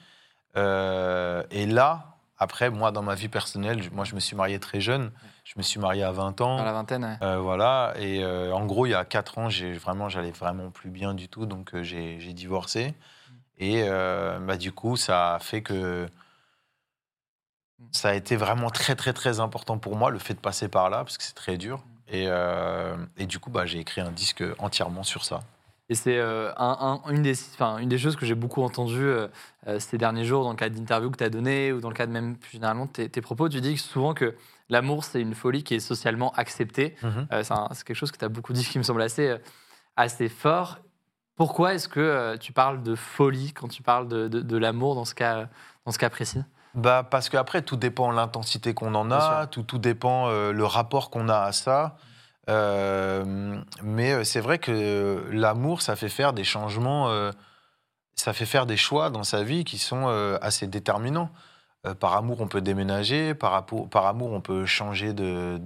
[0.55, 4.57] Euh, et là, après, moi, dans ma vie personnelle, je- moi, je me suis marié
[4.59, 5.11] très jeune.
[5.43, 6.57] Je me suis marié à 20 ans.
[6.57, 7.17] Dans la vingtaine ouais.
[7.21, 10.71] Euh, voilà, et euh, en gros, il y a 4 ans, j'ai vraiment, j'allais vraiment
[10.71, 12.93] plus bien du tout, donc j'ai j'ai divorcé.
[13.57, 16.07] Et bah, du coup, ça a fait que
[17.91, 20.89] ça a été vraiment très, très, très important pour moi, le fait de passer par
[20.89, 21.83] là, parce que c'est très dur.
[22.11, 25.41] Et, euh, et du coup, bah, j'ai écrit un disque entièrement sur ça.
[25.91, 29.03] Et c'est euh, un- un- une, des, enfin, une des choses que j'ai beaucoup entendues
[29.03, 29.27] euh,
[29.79, 32.11] ces derniers jours dans le cadre d'interviews que tu as données ou dans le cadre
[32.13, 33.49] même plus généralement de tes, tes propos.
[33.49, 34.35] Tu dis souvent que
[34.69, 36.95] l'amour, c'est une folie qui est socialement acceptée.
[37.31, 39.35] Euh, c'est quelque chose que tu as beaucoup dit qui me semble assez,
[39.95, 40.77] assez fort.
[41.35, 45.05] Pourquoi est-ce que tu parles de folie quand tu parles de, de- de l'amour dans,
[45.05, 45.49] ce cas-
[45.85, 46.41] dans ce cas précis?
[46.75, 50.65] Bah, parce qu'après, tout dépend de l'intensité qu'on en a, tout, tout dépend euh, le
[50.65, 51.95] rapport qu'on a à ça.
[52.49, 57.31] Euh, mais euh, c'est vrai que l'amour, ça fait faire des changements, euh,
[58.15, 61.29] ça fait faire des choix dans sa vie qui sont euh, assez déterminants.
[61.87, 63.65] Euh, par amour, on peut déménager, par,
[64.05, 65.61] amour, on peut changer de,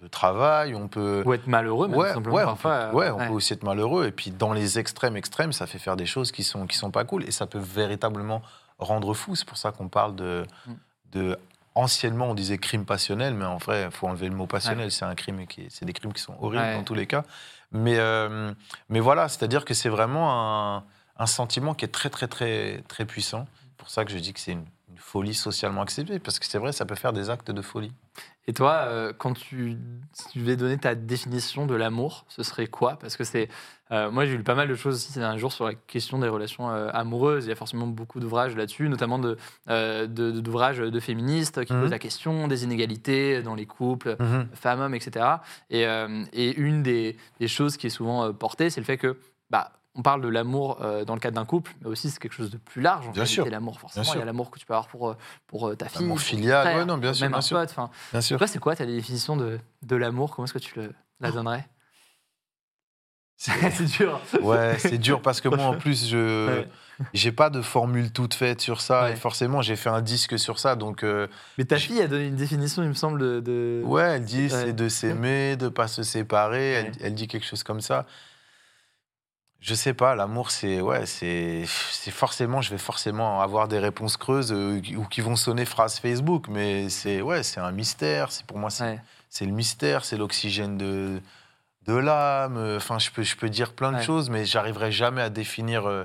[0.00, 1.22] de travail, on peut...
[1.26, 3.26] Ou être malheureux, même, Ouais, simplement, ouais, on peut, euh, ouais, on ouais.
[3.26, 4.06] peut aussi être malheureux.
[4.06, 6.90] Et puis, dans les extrêmes extrêmes, ça fait faire des choses qui sont, qui sont
[6.90, 7.24] pas cool.
[7.24, 8.42] Et ça peut véritablement
[8.78, 9.34] rendre fou.
[9.36, 10.72] C'est pour ça qu'on parle de, Mm.
[11.12, 11.38] de.
[11.74, 14.86] Anciennement, on disait crime passionnel, mais en vrai, il faut enlever le mot passionnel.
[14.86, 14.90] Ouais.
[14.90, 16.74] C'est un crime qui, est- c'est des crimes qui sont horribles Ouais.
[16.74, 17.22] dans tous les cas.
[17.70, 18.52] Mais, euh,
[18.88, 20.84] mais voilà, c'est-à-dire que c'est vraiment un,
[21.18, 23.46] un sentiment qui est très, très, très, très puissant.
[23.62, 24.64] C'est pour ça que je dis que c'est une,
[24.98, 27.92] une folie socialement acceptée, parce que c'est vrai, ça peut faire des actes de folie.
[28.48, 29.76] Et toi, euh, quand tu,
[30.12, 32.98] si tu devais donner ta définition de l'amour, ce serait quoi?
[32.98, 33.48] Parce que c'est.
[33.92, 36.18] euh, moi, j'ai lu pas mal de choses aussi ces derniers jours sur la question
[36.18, 37.44] des relations euh, amoureuses.
[37.44, 39.36] Il y a forcément beaucoup d'ouvrages là-dessus, notamment de,
[39.68, 41.80] de- de- d'ouvrages de féministes qui Mhm.
[41.82, 44.16] posent la question des inégalités dans les couples,
[44.54, 45.26] femmes-hommes, etc.
[45.70, 45.82] Et,
[46.32, 49.16] et une des, des choses qui est souvent portée, c'est le fait que.
[49.50, 52.32] Bah, on parle de l'amour euh, dans le cadre d'un couple, mais aussi c'est quelque
[52.32, 53.06] chose de plus large.
[53.08, 53.46] En Bien réalité, sûr.
[53.50, 55.16] L'amour, forcément, il y a l'amour que tu peux avoir pour, euh,
[55.48, 56.02] pour euh, ta fille.
[56.02, 57.58] L'amour filial, frère, ouais, non, bien sûr, même bien un sûr.
[57.58, 57.70] pote.
[57.70, 58.38] Enfin, Bien sûr.
[58.38, 60.34] toi, c'est quoi ta définition de, de l'amour?
[60.34, 61.66] Comment est-ce que tu le, la donnerais?
[63.38, 64.20] C'est dur.
[64.42, 66.68] Ouais, c'est dur parce que moi, en plus, je Ouais.
[67.14, 69.04] j'ai pas de formule toute faite sur ça.
[69.04, 69.12] Ouais.
[69.12, 70.74] Et forcément, j'ai fait un disque sur ça.
[70.74, 73.80] Donc, euh, Mais ta fille a donné une définition, il me semble, de.
[73.84, 74.48] ouais, elle dit Ouais.
[74.48, 76.72] c'est de s'aimer, de pas se séparer.
[76.72, 78.06] Elle, elle dit quelque chose comme ça.
[79.60, 84.16] Je sais pas, l'amour, c'est ouais, c'est c'est forcément, je vais forcément avoir des réponses
[84.16, 88.30] creuses euh, ou qui vont sonner phrase Facebook, mais c'est ouais, c'est un mystère.
[88.30, 89.00] C'est pour moi, c'est Ouais.
[89.40, 91.20] le mystère, c'est l'oxygène de,
[91.86, 92.56] de l'âme.
[92.76, 94.04] Enfin, je peux, je peux dire plein de Ouais.
[94.04, 96.04] choses, mais j'arriverai jamais à définir euh,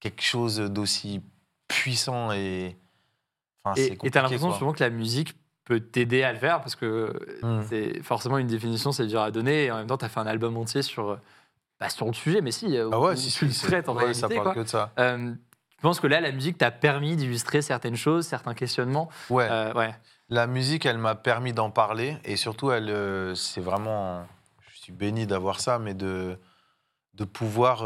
[0.00, 1.22] quelque chose d'aussi
[1.68, 2.76] puissant et.
[3.62, 6.60] Enfin, Et tu compliqué, as l'impression souvent que la musique peut t'aider à le faire
[6.60, 7.62] parce que Mm.
[7.68, 9.66] c'est forcément une définition, c'est dur à donner.
[9.66, 11.18] Et en même temps, tu as fait un album entier sur,
[11.80, 13.88] bah, sur le sujet, mais si, euh, Ah ouais, si, tu le si, c'est- traites
[13.88, 14.20] en ouais, réalité.
[14.20, 14.54] ça parle quoi.
[14.54, 14.92] que de ça.
[14.98, 15.32] Euh,
[15.70, 19.46] tu penses que là, la musique t'a permis d'illustrer certaines choses, certains questionnements Ouais.
[19.50, 19.94] Euh, ouais.
[20.28, 24.26] La musique, elle m'a permis d'en parler et surtout, elle, euh, c'est vraiment,
[24.72, 26.36] je suis béni d'avoir ça, mais de,
[27.14, 27.84] de pouvoir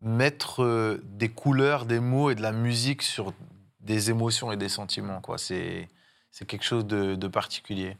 [0.00, 3.32] mettre des couleurs, des mots et de la musique sur
[3.80, 5.20] des émotions et des sentiments.
[5.20, 5.38] Quoi.
[5.38, 5.88] C'est,
[6.30, 7.96] c'est quelque chose de, de particulier.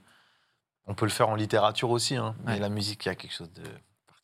[0.87, 3.35] On peut le faire en littérature aussi, hein, mais la musique, il y a quelque
[3.35, 3.63] chose de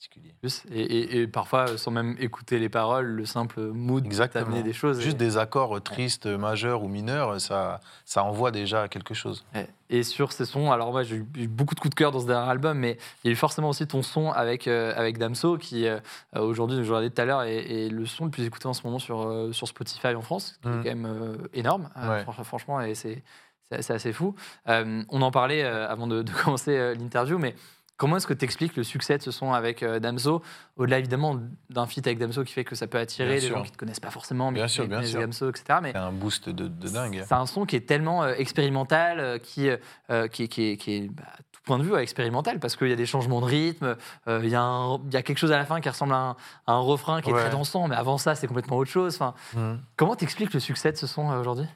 [0.09, 0.35] particulier.
[0.71, 4.45] Et, et- et parfois, sans même écouter les paroles, le simple mood Exactement.
[4.45, 5.01] t'amener des choses.
[5.01, 9.45] Juste et, des accords tristes, majeurs ou mineurs, ça, ça envoie déjà quelque chose.
[9.91, 12.27] Et sur ces sons, alors moi j'ai eu beaucoup de coups de cœur dans ce
[12.27, 15.57] dernier album, mais il y a eu forcément aussi ton son avec, euh, avec Damso,
[15.59, 16.01] qui euh,
[16.35, 18.83] aujourd'hui, je regardais tout à l'heure, est, est le son le plus écouté en ce
[18.85, 20.77] moment sur, euh, sur Spotify en France, qui est Mm.
[20.83, 22.23] quand même euh, énorme, euh, Ouais.
[22.25, 23.23] fran- franchement, et c'est
[23.71, 24.35] assez fou.
[24.69, 27.55] Euh, on en parlait euh, avant de, de commencer euh, l'interview, mais
[27.97, 30.43] comment est-ce que tu expliques le succès de ce son avec euh, Damso,
[30.77, 31.39] au-delà évidemment
[31.71, 33.57] d'un feat avec Damso qui fait que ça peut attirer sûr.
[33.57, 35.21] gens qui ne te connaissent pas forcément, mais Bien qui sûr, bien sûr.
[35.21, 35.79] Damso, etc.
[35.83, 37.23] Mais C'est un boost de, de dingue.
[37.27, 39.69] c'est un son qui est tellement euh, expérimental, euh, qui,
[40.11, 42.89] euh, qui, qui est, qui est, bah, à tout point de vue, expérimental, parce qu'il
[42.89, 43.97] y a des changements de rythme,
[44.29, 46.13] euh, il y, a un- il y a quelque chose à la fin qui ressemble
[46.13, 46.31] à un,
[46.67, 49.15] à un refrain qui est très dansant, mais avant ça, c'est complètement autre chose.
[49.15, 49.81] Enfin, Mhm.
[49.97, 51.67] comment t'expliques le succès de ce son aujourd'hui?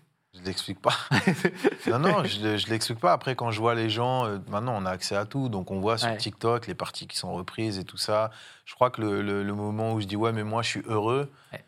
[0.41, 0.95] Je l'explique pas.
[1.89, 3.13] non, non, je, je l'explique pas.
[3.13, 5.81] Après, quand je vois les gens, euh, maintenant on a accès à tout, donc on
[5.81, 6.17] voit sur Ouais.
[6.17, 8.31] TikTok les parties qui sont reprises et tout ça.
[8.65, 10.83] Je crois que le, le- le moment où je dis ouais, mais moi je suis
[10.87, 11.65] heureux, Ouais.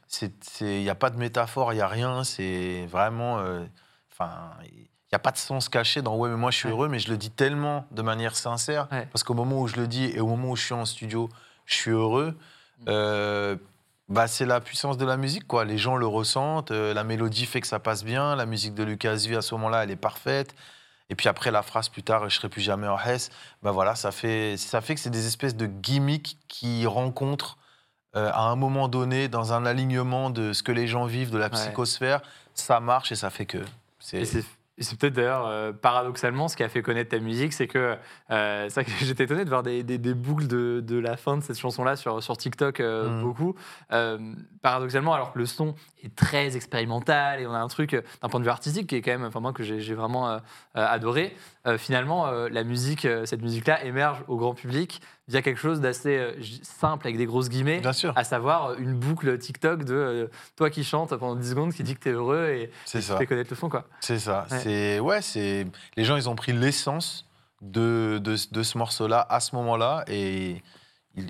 [0.61, 2.22] il n'y a pas de métaphore, il y a rien.
[2.24, 3.64] C'est vraiment, euh,
[4.12, 4.30] enfin,
[4.66, 6.72] il n'y a pas de sens caché dans ouais, mais moi je suis Ouais.
[6.72, 9.09] heureux, mais je le dis tellement de manière sincère Ouais.
[9.12, 11.28] parce qu'au moment où je le dis et au moment où je suis en studio,
[11.66, 12.37] je suis heureux.
[12.80, 12.85] Mm.
[12.88, 13.56] Euh,
[14.10, 15.64] bah, c'est la puissance de la musique, quoi.
[15.64, 18.82] Les gens le ressentent, euh, la mélodie fait que ça passe bien, la musique de
[18.82, 20.54] Lucas V à ce moment-là, elle est parfaite.
[21.08, 23.30] Et puis après, la phrase plus tard, je serai plus jamais en Hesse,
[23.62, 27.58] bah voilà, ça fait, ça fait que c'est des espèces de gimmicks qui rencontrent
[28.16, 31.38] euh, à un moment donné, dans un alignement de ce que les gens vivent, de
[31.38, 31.50] la Ouais.
[31.52, 32.20] psychosphère,
[32.54, 33.58] ça marche et ça fait que.
[33.98, 34.24] C'est
[34.80, 37.66] c'est Et c'est peut-être d'ailleurs euh, paradoxalement ce qui a fait connaître ta musique, c'est
[37.68, 37.96] que
[38.30, 41.16] euh, c'est vrai que j'étais étonné de voir des, des- des boucles de, de la
[41.18, 43.22] fin de cette chanson-là sur, sur TikTok euh, Mm.
[43.22, 43.54] beaucoup.
[44.62, 48.40] Paradoxalement, alors que le son est très expérimental et on a un truc d'un point
[48.40, 50.38] de vue artistique qui est quand même, enfin moi que j'ai vraiment
[50.74, 51.34] adoré.
[51.78, 57.06] finalement, la musique, cette musique-là émerge au grand public via quelque chose d'assez euh, simple
[57.06, 60.84] avec des grosses guillemets Bien sûr, à savoir une boucle TikTok de euh, toi qui
[60.84, 63.16] chantes pendant 10 secondes, qui dit que t'es heureux et qui ça.
[63.16, 63.68] fait connaître le son.
[63.68, 63.86] Quoi.
[64.00, 64.46] C'est ça.
[64.50, 64.58] Ouais.
[64.58, 65.66] C'est ouais, c'est
[65.96, 67.26] les gens ils ont pris l'essence
[67.62, 70.62] de, de, de ce morceau-là à ce moment-là et
[71.14, 71.26] ils,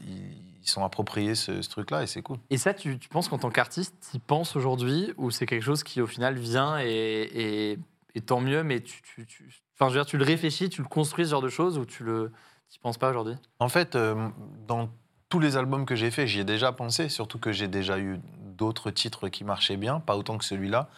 [0.63, 2.39] ils sont appropriés ce, ce truc-là et c'est cool.
[2.51, 5.63] Et ça, tu, tu penses qu'en tant qu'artiste, tu y penses aujourd'hui ou c'est quelque
[5.65, 7.79] chose qui au final vient et, et,
[8.15, 9.49] et tant mieux, mais tu, tu, tu-
[9.81, 12.05] je veux dire, tu le réfléchis, tu le construis ce genre de choses ou tu
[12.05, 12.31] le
[12.71, 13.35] tu penses pas aujourd'hui?
[13.59, 14.29] En fait, euh,
[14.67, 14.89] dans
[15.29, 18.21] tous les albums que j'ai faits, j'y ai déjà pensé, surtout que j'ai déjà eu
[18.57, 20.89] d'autres titres qui marchaient bien, pas autant que celui-là.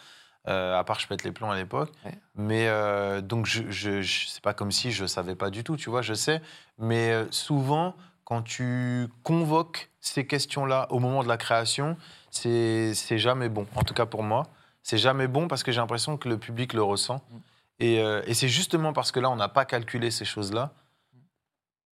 [0.49, 2.19] euh, à part je pète les plombs à l'époque, Ouais.
[2.35, 5.77] mais euh, donc je, je, je- c'est pas comme si je savais pas du tout,
[5.77, 6.41] tu vois, je sais,
[6.77, 11.95] mais souvent quand tu convoques ces questions-là au moment de la création,
[12.29, 13.67] c'est jamais bon.
[13.75, 14.47] En tout cas pour moi,
[14.81, 17.21] c'est jamais bon parce que j'ai l'impression que le public le ressent.
[17.31, 17.37] Mm.
[17.79, 20.73] Et, euh, et c'est justement parce que là, on n'a pas calculé ces choses-là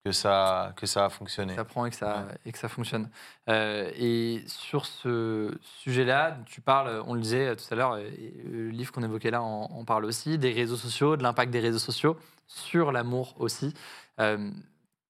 [0.04, 1.56] que ça, que ça a fonctionné.
[1.56, 3.10] ça prend et que ça, et que ça fonctionne.
[3.50, 8.92] Euh, et sur ce sujet-là, tu parles, on le disait tout à l'heure, le livre
[8.92, 12.18] qu'on évoquait là en, en parle aussi, des réseaux sociaux, de l'impact des réseaux sociaux
[12.48, 13.74] sur l'amour aussi.
[14.20, 14.50] Euh,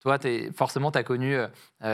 [0.02, 1.48] toi, es, forcément, tu as connu euh,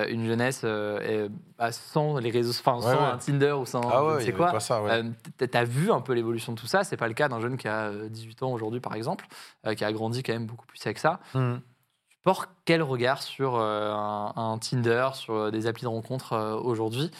[0.08, 3.12] une jeunesse et, bah, sans les réseaux, enfin, sans ouais.
[3.12, 4.52] un Tinder ou sans Ah je ne ouais, sais quoi.
[4.52, 4.90] pas ça, ouais.
[4.92, 5.04] Euh,
[5.38, 6.84] t- T'as vu un peu l'évolution de tout ça?
[6.84, 9.28] C'est pas le cas d'un jeune qui a euh, 18 ans aujourd'hui, par exemple,
[9.76, 11.20] qui a grandi quand même beaucoup plus avec ça.
[11.36, 11.62] Mhm.
[12.66, 17.12] Quel regard sur euh, un, un Tinder, sur euh, des applis de rencontre euh, aujourd'hui,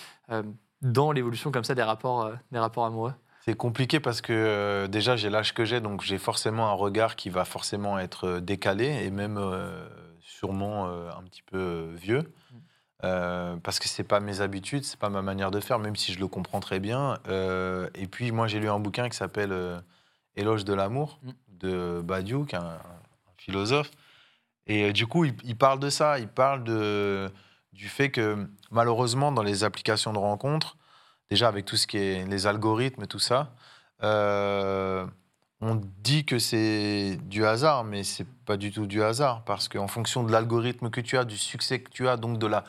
[0.82, 3.13] dans l'évolution comme ça des rapports, des rapports amoureux
[3.46, 7.15] C'est compliqué parce que euh, déjà j'ai l'âge que j'ai, donc j'ai forcément un regard
[7.15, 9.88] qui va forcément être décalé et même euh,
[10.20, 12.32] sûrement euh, un petit peu vieux.
[13.04, 16.13] Euh, parce que c'est pas mes habitudes, c'est pas ma manière de faire, même si
[16.13, 17.20] je le comprends très bien.
[17.96, 19.56] Et puis moi j'ai lu un bouquin qui s'appelle
[20.36, 21.32] Éloge de l'amour Mm.
[21.60, 23.91] de Badiou, qui est un, un philosophe.
[24.67, 26.63] Et euh, du coup il, parle de ça, il parle
[27.73, 30.77] du fait que malheureusement dans les applications de rencontres,
[31.30, 33.53] déjà avec tout ce qui est les algorithmes et tout ça,
[34.03, 35.06] euh,
[35.62, 39.88] on dit que c'est du hasard, mais c'est pas du tout du hasard parce qu'en
[39.88, 42.63] fonction de l'algorithme que tu as, du succès que tu as, donc de la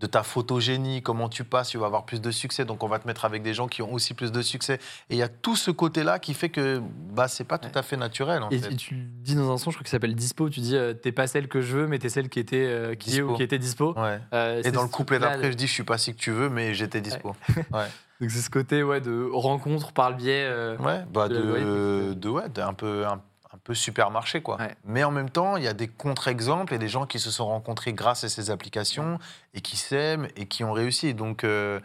[0.00, 2.98] de ta photogénie, comment tu passes, tu vas avoir plus de succès, donc on va
[2.98, 4.74] te mettre avec des gens qui ont aussi plus de succès.
[5.10, 6.80] Et il y a tout ce côté-là qui fait que
[7.12, 8.72] bah c'est pas tout à fait naturel en Et, fait.
[8.72, 11.12] et tu dis dans un son, je crois qu'il s'appelle Dispo, tu dis euh, t'es
[11.12, 13.36] pas celle que je veux, mais t'es celle qui était, euh, qui est ou Dispo.
[13.36, 13.94] qui était dispo.
[13.98, 14.18] Ouais.
[14.32, 16.48] Euh, Et dans le couplet d'après, je dis je suis pas si que tu veux,
[16.48, 17.36] mais j'étais dispo.
[17.70, 17.84] Ouais.
[18.20, 20.46] Donc c'est ce côté ouais, de rencontre par le biais.
[20.78, 23.20] Ouais, bah de de, ouais, d'un peu, un,
[23.64, 24.56] peu supermarché, quoi.
[24.58, 24.74] Ouais.
[24.84, 27.46] Mais en même temps, il y a des contre-exemples et des gens qui se sont
[27.46, 29.18] rencontrés grâce à ces applications
[29.54, 31.14] et qui s'aiment et qui ont réussi.
[31.14, 31.80] Donc, euh,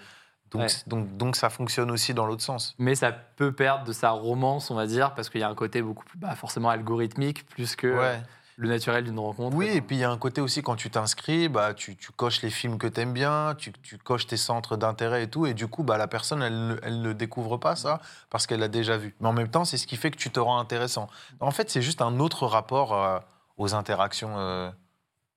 [0.51, 0.67] donc, Ouais.
[0.87, 2.75] donc, donc, ça fonctionne aussi dans l'autre sens.
[2.77, 5.55] Mais ça peut perdre de sa romance, on va dire, parce qu'il y a un
[5.55, 8.21] côté beaucoup plus bah, forcément algorithmique, plus que Ouais.
[8.57, 9.55] Le naturel d'une rencontre.
[9.55, 12.11] Oui, et puis il y a un côté aussi quand tu t'inscris, bah, tu, tu
[12.11, 15.45] coches les films que tu aimes bien, tu, tu coches tes centres d'intérêt et tout,
[15.45, 18.59] et du coup, bah, la personne, elle, ne- elle ne découvre pas ça parce qu'elle
[18.61, 19.13] l'a déjà vu.
[19.19, 21.09] Mais en même temps, c'est ce qui fait que tu te rends intéressant.
[21.39, 23.19] En fait, c'est juste un autre rapport euh,
[23.57, 24.69] aux interactions euh,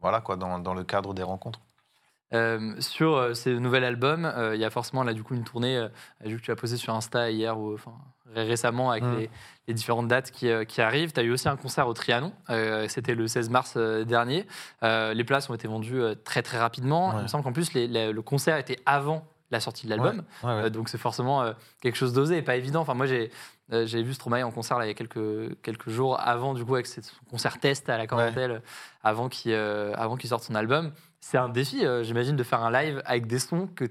[0.01, 1.61] voilà, quoi, dans, dans le cadre des rencontres.
[2.35, 5.45] Euh, sur euh, ce nouvel album, euh, il y a forcément là du coup une
[5.45, 5.89] tournée euh,
[6.25, 7.93] vu que tu as posé sur Insta hier ou enfin
[8.35, 9.17] ré- récemment avec Mm.
[9.17, 9.31] les,
[9.69, 11.13] les différentes dates qui, qui arrivent.
[11.13, 12.33] Tu as eu aussi un concert au Trianon,
[12.89, 14.47] c'était le 16 mars dernier.
[14.83, 17.15] Les places ont été vendues très très rapidement.
[17.19, 20.23] Il me semble qu'en plus les- les- le concert était avant la sortie de l'album.
[20.43, 20.71] Ouais, ouais.
[20.71, 21.43] Donc c'est forcément
[21.81, 22.81] quelque chose d'osé et pas évident.
[22.83, 23.31] Enfin moi j'ai
[23.73, 26.65] euh, j'ai vu Stromae en concert là, il y a quelques, quelques jours avant du
[26.65, 27.01] coup avec son
[27.31, 28.61] concert test à la Corentelle euh,
[29.03, 30.93] avant qu'il euh, sorte son album.
[31.21, 33.85] C'est un défi euh, j'imagine de faire un live avec des sons que,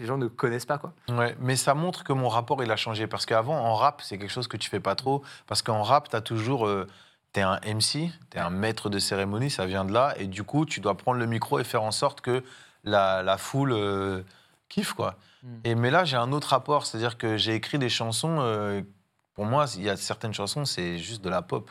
[0.00, 0.92] les gens ne connaissent pas quoi.
[1.08, 3.06] Ouais, mais ça montre que mon rapport, il a changé.
[3.06, 5.22] Parce qu'avant, en rap, c'est quelque chose que tu fais pas trop.
[5.46, 6.66] Parce qu'en rap, tu as toujours.
[6.66, 6.86] euh,
[7.32, 10.14] T'es un MC, t'es un maître de cérémonie, ça vient de là.
[10.18, 12.42] Et du coup, tu dois prendre le micro et faire en sorte que
[12.82, 14.22] la, la foule euh,
[14.70, 15.16] kiffe, quoi.
[15.42, 15.48] Mm.
[15.64, 16.86] Et, mais là, j'ai un autre rapport.
[16.86, 18.38] C'est-à-dire que j'ai écrit des chansons.
[18.40, 18.80] euh,
[19.36, 21.70] pour moi, il y a certaines chansons, c'est juste de la pop.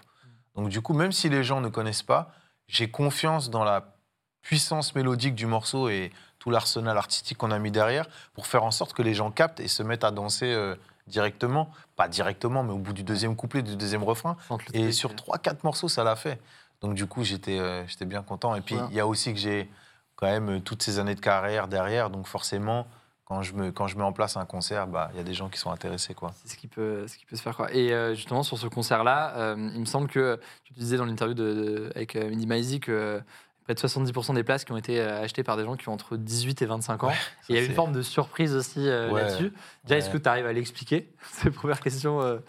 [0.56, 2.32] Donc, du coup, même si les gens ne connaissent pas,
[2.67, 3.95] j'ai confiance dans la
[4.43, 8.69] puissance mélodique du morceau et tout l'arsenal artistique qu'on a mis derrière pour faire en
[8.69, 10.75] sorte que les gens captent et se mettent à danser euh,
[11.08, 11.71] directement.
[11.95, 14.38] Pas directement, mais au bout du deuxième couplet, du deuxième refrain.
[14.73, 16.39] Et sur euh, trois, quatre morceaux, ça l'a fait.
[16.82, 18.54] Donc du coup, j'étais euh, j'étais bien content.
[18.54, 19.71] Et puis, il y a aussi que j'ai
[20.15, 22.12] quand même toutes ces années de carrière derrière.
[22.12, 22.86] Donc forcément,
[23.25, 25.33] quand je, me, quand je mets en place un concert, bah, il y a des
[25.33, 26.13] gens qui sont intéressés.
[26.13, 26.31] Quoi.
[26.43, 27.55] C'est ce qui peut, ce qui peut se faire.
[27.57, 27.73] Quoi.
[27.73, 31.33] Et euh, justement, sur ce concert-là, euh, il me semble que tu disais dans l'interview
[31.33, 33.19] de, de- avec euh, Mindy Maizy que euh,
[33.63, 36.17] près de 70% des places qui ont été achetées par des gens qui ont entre
[36.17, 37.07] 18 et 25 ans.
[37.07, 37.13] Ouais,
[37.49, 39.51] Et il y a une forme de surprise aussi Ouais, là-dessus.
[39.85, 42.39] Déjà, est-ce que tu arrives à l'expliquer C'est la première question.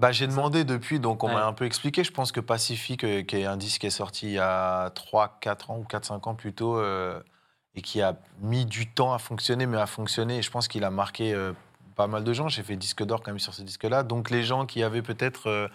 [0.00, 2.02] Bah, j'ai demandé depuis, donc on m'a un peu expliqué.
[2.02, 5.38] Je pense que Pacifique, qui est un disque qui est sorti il y a 3,
[5.40, 6.82] 4 ans ou 4, 5 ans plus tôt,
[7.76, 10.38] et qui a mis du temps à fonctionner, mais à fonctionner.
[10.38, 11.52] Et je pense qu'il a marqué euh,
[11.96, 12.48] pas mal de gens.
[12.48, 14.02] J'ai fait disque d'or quand même sur ce disque-là.
[14.02, 15.68] Donc les gens qui avaient peut-être euh,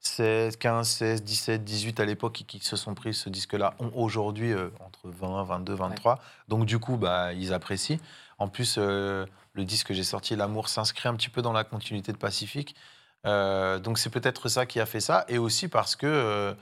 [0.00, 3.90] 16, 15, 16, 17, 18 à l'époque et qui se sont pris ce disque-là ont
[3.94, 6.20] aujourd'hui euh, entre 20, 22, 23.
[6.48, 7.98] Donc du coup, bah, ils apprécient.
[8.38, 11.64] En plus, euh, le disque que j'ai sorti, L'amour, s'inscrit un petit peu dans la
[11.64, 12.76] continuité de Pacifique.
[13.26, 15.24] Euh, donc c'est peut-être ça qui a fait ça.
[15.28, 16.54] Et aussi parce que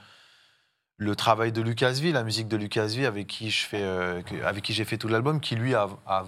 [0.97, 4.21] le travail de Lucas V, la musique de Lucas V, avec qui je fais, euh,
[4.45, 6.25] avec qui j'ai fait tout l'album, qui lui a, a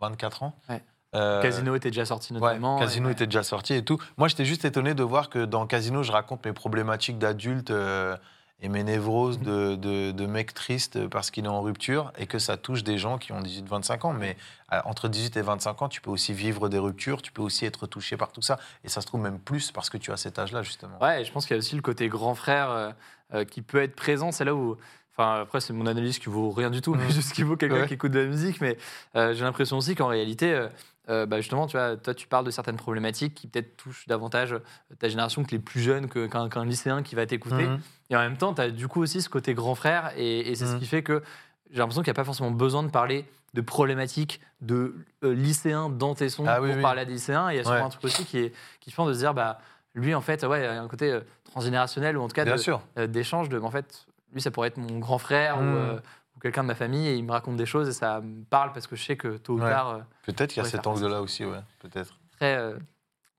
[0.00, 0.54] 24 ans.
[0.68, 0.82] Ouais.
[1.14, 2.78] Euh, Casino était déjà sorti Ouais, notamment.
[2.78, 3.98] Casino et- était déjà sorti et tout.
[4.16, 8.16] Moi, j'étais juste étonné de voir que dans Casino, je raconte mes problématiques d'adulte euh,
[8.60, 12.40] et mes névroses de, de, de mec triste parce qu'il est en rupture et que
[12.40, 14.12] ça touche des gens qui ont 18-25 ans.
[14.12, 14.36] Mais
[14.72, 17.64] euh, entre 18 et 25 ans, tu peux aussi vivre des ruptures, tu peux aussi
[17.64, 18.58] être touché par tout ça.
[18.82, 20.98] Et ça se trouve même plus parce que tu as cet âge-là, justement.
[21.00, 22.92] Ouais, et je pense qu'il y a aussi le côté grand frère
[23.34, 24.32] euh, qui peut être présent.
[24.32, 24.76] C'est là où.
[25.16, 27.82] Enfin, après, c'est mon analyse qui vaut rien du tout, mais juste qui vaut quelqu'un
[27.82, 27.86] Ouais.
[27.88, 28.60] qui écoute de la musique.
[28.60, 28.76] Mais
[29.14, 30.66] euh, j'ai l'impression aussi qu'en réalité,
[31.08, 34.56] euh, bah, justement, tu vois, toi, tu parles de certaines problématiques qui peut-être touchent davantage
[34.98, 37.66] ta génération que les plus jeunes, qu'un lycéen qui va t'écouter.
[37.66, 37.78] Mhm.
[38.10, 40.54] Et en même temps, tu as du coup aussi ce côté grand frère, et, et
[40.56, 40.78] c'est ce Mhm.
[40.80, 41.22] qui fait que
[41.70, 45.88] j'ai l'impression qu'il n'y a pas forcément besoin de parler de problématiques de euh, lycéens
[45.90, 46.82] dans tes sons Ah pour oui.
[46.82, 47.50] parler à des lycéens.
[47.50, 47.82] Et il y a souvent Ouais.
[47.82, 49.60] un truc aussi qui est qui fait de se dire, bah,
[49.94, 52.44] lui, en fait, ouais, il y a un côté euh, transgénérationnel, ou en tout cas
[52.44, 52.50] de-
[52.98, 55.74] euh, d'échange de, en fait, lui, ça pourrait être mon grand frère ou, Mhm.
[55.76, 55.98] euh,
[56.36, 58.72] ou quelqu'un de ma famille, et il me raconte des choses, et ça me parle
[58.72, 59.70] parce que je sais que tôt ou Ouais.
[59.70, 61.60] tard, Peut-être qu'il y a cet angle-là aussi, ouais.
[61.78, 62.18] Peut-être.
[62.40, 62.58] très,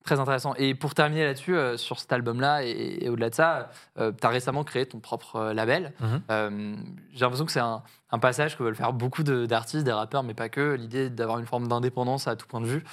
[0.05, 0.53] très intéressant.
[0.55, 4.63] Et pour terminer là-dessus, sur cet album-là, et, et au-delà de ça, tu as récemment
[4.63, 5.93] créé ton propre label.
[5.99, 6.77] Mhm.
[7.11, 10.23] J'ai l'impression que c'est un, un passage que veulent faire beaucoup de- d'artistes, des rappeurs,
[10.23, 12.83] mais pas que, l'idée d'avoir une forme d'indépendance à tout point de vue.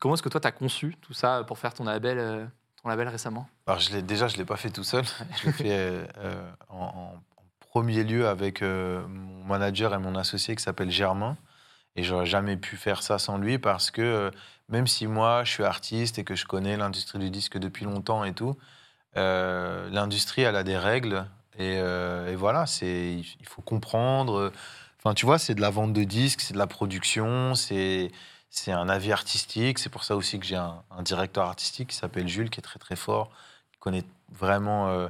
[0.00, 2.50] Comment est-ce que toi, tu as conçu tout ça pour faire ton label,
[2.84, 3.48] ton label récemment?
[3.66, 5.04] Alors, je l'ai, déjà, je ne l'ai pas fait tout seul.
[5.40, 7.14] Je l'ai fait euh, euh, en,
[7.58, 11.36] premier lieu avec euh, mon manager et mon associé qui s'appelle Germain.
[11.96, 14.30] Et j'aurais jamais pu faire ça sans lui parce que euh,
[14.68, 18.24] même si moi, je suis artiste et que je connais l'industrie du disque depuis longtemps
[18.24, 18.56] et tout,
[19.16, 21.26] l'industrie, elle a des règles.
[21.58, 24.52] Et, et voilà, c'est, il faut comprendre.
[24.98, 28.10] Enfin, tu vois, c'est de la vente de disques, c'est de la production, c'est,
[28.54, 29.80] c'est un avis artistique.
[29.80, 32.78] C'est pour ça aussi que j'ai un, directeur artistique qui s'appelle Jules, qui est très
[32.78, 33.30] très fort,
[33.72, 35.08] qui connaît vraiment, euh,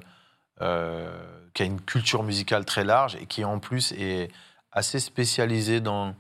[0.63, 1.15] euh,
[1.53, 4.31] qui a une culture musicale très large et qui en plus est
[4.73, 6.15] assez spécialisé dans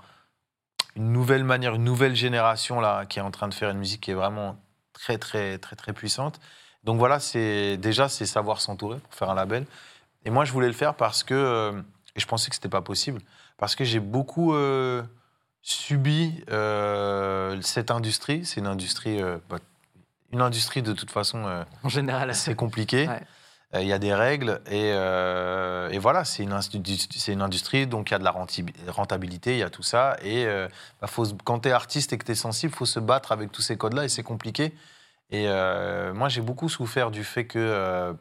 [0.97, 4.03] une nouvelle manière, une nouvelle génération là, qui est en train de faire une musique
[4.03, 4.59] qui est vraiment
[4.93, 6.39] très très très très puissante.
[6.85, 9.67] Donc voilà, c'est déjà c'est savoir s'entourer pour faire un label.
[10.27, 11.81] Et moi, je voulais le faire parce que euh,
[12.17, 13.21] et je pensais que c'était pas possible
[13.57, 14.53] parce que j'ai beaucoup
[15.65, 18.45] euh, subi euh, cette industrie.
[18.45, 19.59] C'est une industrie, euh, bah,
[20.33, 21.47] une industrie de toute façon.
[21.47, 23.09] euh, En général, c'est compliqué.
[23.09, 23.23] Ouais.
[23.75, 26.59] Euh, Il y a des règles et, et voilà, c'est une,
[27.29, 28.35] une industrie, donc il y a de la
[28.93, 30.17] rentabilité, il y a tout ça.
[30.23, 30.47] Et
[31.01, 33.33] bah, faut quand tu es artiste et que tu es sensible, il faut se battre
[33.33, 34.73] avec tous ces codes-là et c'est compliqué.
[35.31, 35.49] Et
[36.15, 38.15] moi, j'ai beaucoup souffert du fait que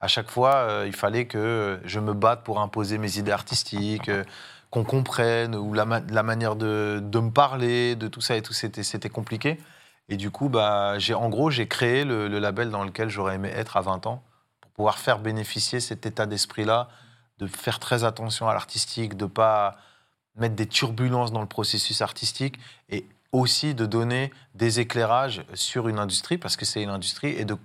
[0.00, 4.10] à chaque fois, euh, il fallait que je me batte pour imposer mes idées artistiques,
[4.10, 4.24] euh,
[4.70, 8.52] qu'on comprenne, ou la, ma- la manière de, me parler, de tout ça et tout,
[8.52, 9.58] c'était compliqué.
[10.08, 13.76] Et du coup, bah, en gros, j'ai créé le, label dans lequel j'aurais aimé être
[13.76, 14.22] à 20 ans,
[14.60, 16.88] pour pouvoir faire bénéficier cet état d'esprit-là,
[17.38, 19.76] de faire très attention à l'artistique, de ne pas
[20.36, 25.98] mettre des turbulences dans le processus artistique, et aussi de donner des éclairages sur une
[25.98, 27.56] industrie, parce que c'est une industrie, et de,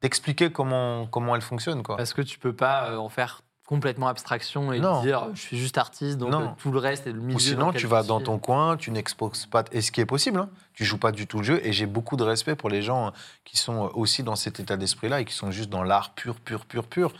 [0.00, 1.82] d'expliquer comment, comment elle fonctionne.
[1.82, 1.96] Quoi.
[1.96, 5.02] Parce que tu peux pas euh, en faire complètement abstraction et Non.
[5.02, 6.42] dire je suis juste artiste, donc Non.
[6.42, 7.36] euh, tout le reste est le milieu.
[7.36, 9.64] Ou sinon, tu vas dans ton coin, tu n'exposes pas.
[9.72, 10.50] Et ce qui est possible, hein.
[10.74, 11.60] tu joues pas du tout le jeu.
[11.64, 13.12] Et j'ai beaucoup de respect pour les gens
[13.44, 16.66] qui sont aussi dans cet état d'esprit-là et qui sont juste dans l'art pur, pur,
[16.66, 17.12] pur, pur.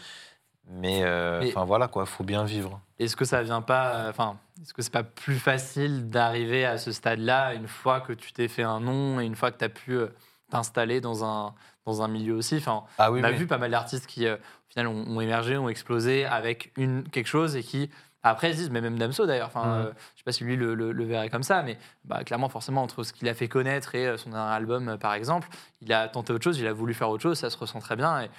[0.68, 2.81] Mais euh, enfin voilà quoi, faut bien vivre.
[2.98, 6.78] Est-ce que ça vient pas, euh, enfin, est-ce que c'est pas plus facile d'arriver à
[6.78, 9.64] ce stade-là une fois que tu t'es fait un nom et une fois que tu
[9.64, 10.07] as pu euh,
[10.50, 11.52] t'installer dans un,
[11.86, 13.36] dans un milieu aussi enfin, Ah oui, On a oui.
[13.36, 17.02] vu pas mal d'artistes qui, euh, au final, ont, ont émergé, ont explosé avec une,
[17.08, 17.90] quelque chose et qui,
[18.22, 19.78] après, se disent, mais même Damso d'ailleurs, enfin, Mhm.
[19.86, 22.48] euh, je sais pas si lui le, le- le verrait comme ça, mais bah, clairement,
[22.48, 25.48] forcément, entre ce qu'il a fait connaître et euh, son dernier album, euh, par exemple,
[25.80, 27.96] il a tenté autre chose, il a voulu faire autre chose, ça se ressent très
[27.96, 28.22] bien.
[28.22, 28.30] Et,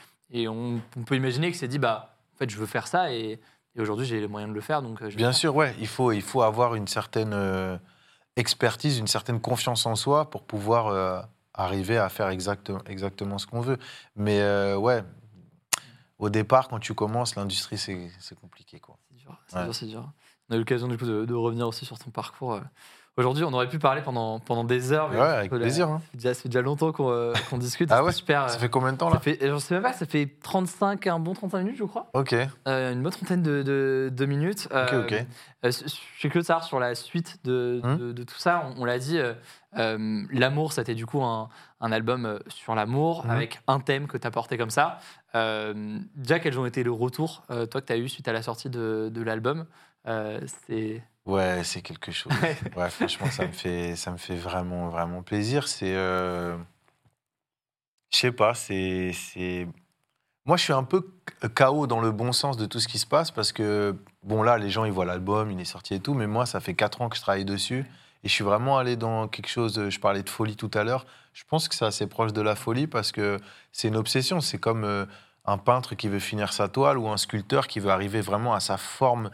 [0.43, 3.11] et on, on peut imaginer qu'il s'est dit, bah, en fait, je veux faire ça
[3.11, 3.39] et,
[3.75, 4.81] et aujourd'hui, j'ai les moyens de le faire.
[4.81, 5.35] Donc, je Bien faire.
[5.35, 7.33] sûr, ouais, il faut, il faut avoir une certaine.
[8.35, 13.61] expertise, une certaine confiance en soi pour pouvoir arriver à faire exact- exactement ce qu'on
[13.61, 13.77] veut.
[14.15, 15.03] Mais euh, ouais,
[16.19, 18.81] au départ, quand tu commences, l'industrie, c'est compliqué.
[19.09, 19.89] C'est dur, c'est Ouais.
[19.89, 20.11] dur.
[20.49, 22.59] On a eu l'occasion du coup de, de revenir aussi sur ton parcours.
[23.17, 23.21] Euh.
[23.21, 25.09] Aujourd'hui, on aurait pu parler pendant, pendant des heures.
[25.11, 25.87] mais Ouais, avec plaisir.
[25.89, 25.99] hein.
[25.99, 27.89] Ça fait déjà, ça fait déjà longtemps qu'on euh, discute.
[27.91, 28.49] Ah ouais super.
[28.49, 30.27] Ça euh, fait combien de temps ça là fait, je sais même pas, ça fait
[30.41, 32.09] 35, un bon 35 minutes, je crois.
[32.13, 32.35] Ok,
[32.67, 34.67] Euh, une bonne trentaine de, de- de minutes.
[34.71, 35.13] Euh, ok.
[35.13, 35.87] euh, je
[36.19, 37.97] suis de savoir sur la suite de, Hum.
[37.97, 38.65] de- de tout ça.
[38.77, 39.33] On, on l'a dit, euh,
[39.77, 41.49] euh, L'amour, c'était du coup un,
[41.81, 43.31] un album euh, sur l'amour Mhm.
[43.31, 44.97] avec un thème que tu as porté comme ça.
[45.35, 48.33] Euh, déjà, quels ont été les retours, euh, toi, que tu as eu suite à
[48.33, 49.65] la sortie de, de l'album?
[50.07, 51.01] Euh, C'est.
[51.25, 52.33] Ouais, c'est quelque chose.
[52.75, 55.67] ouais, franchement, ça me fait, ça me fait vraiment, vraiment plaisir.
[55.67, 56.57] C'est, euh,
[58.11, 59.67] je sais pas, c'est, c'est.
[60.45, 61.13] Moi, je suis un peu
[61.55, 64.57] chaos dans le bon sens de tout ce qui se passe parce que bon là,
[64.57, 67.01] les gens ils voient l'album, il est sorti et tout, mais moi, ça fait quatre
[67.01, 67.85] ans que je travaille dessus
[68.23, 69.89] et je suis vraiment allé dans quelque chose.
[69.89, 71.05] Je parlais de folie tout à l'heure.
[71.33, 73.39] Je pense que c'est assez proche de la folie parce que
[73.71, 74.41] c'est une obsession.
[74.41, 75.05] C'est comme euh,
[75.45, 78.59] un peintre qui veut finir sa toile ou un sculpteur qui veut arriver vraiment à
[78.59, 79.29] sa forme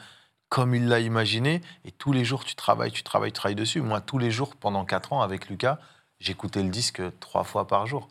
[0.49, 1.61] comme il l'a imaginé.
[1.85, 3.81] Et tous les jours, tu travailles, tu travailles, tu travailles dessus.
[3.81, 5.77] Moi, tous les jours, pendant quatre ans, avec Lucas,
[6.19, 8.09] j'écoutais le disque trois fois par jour.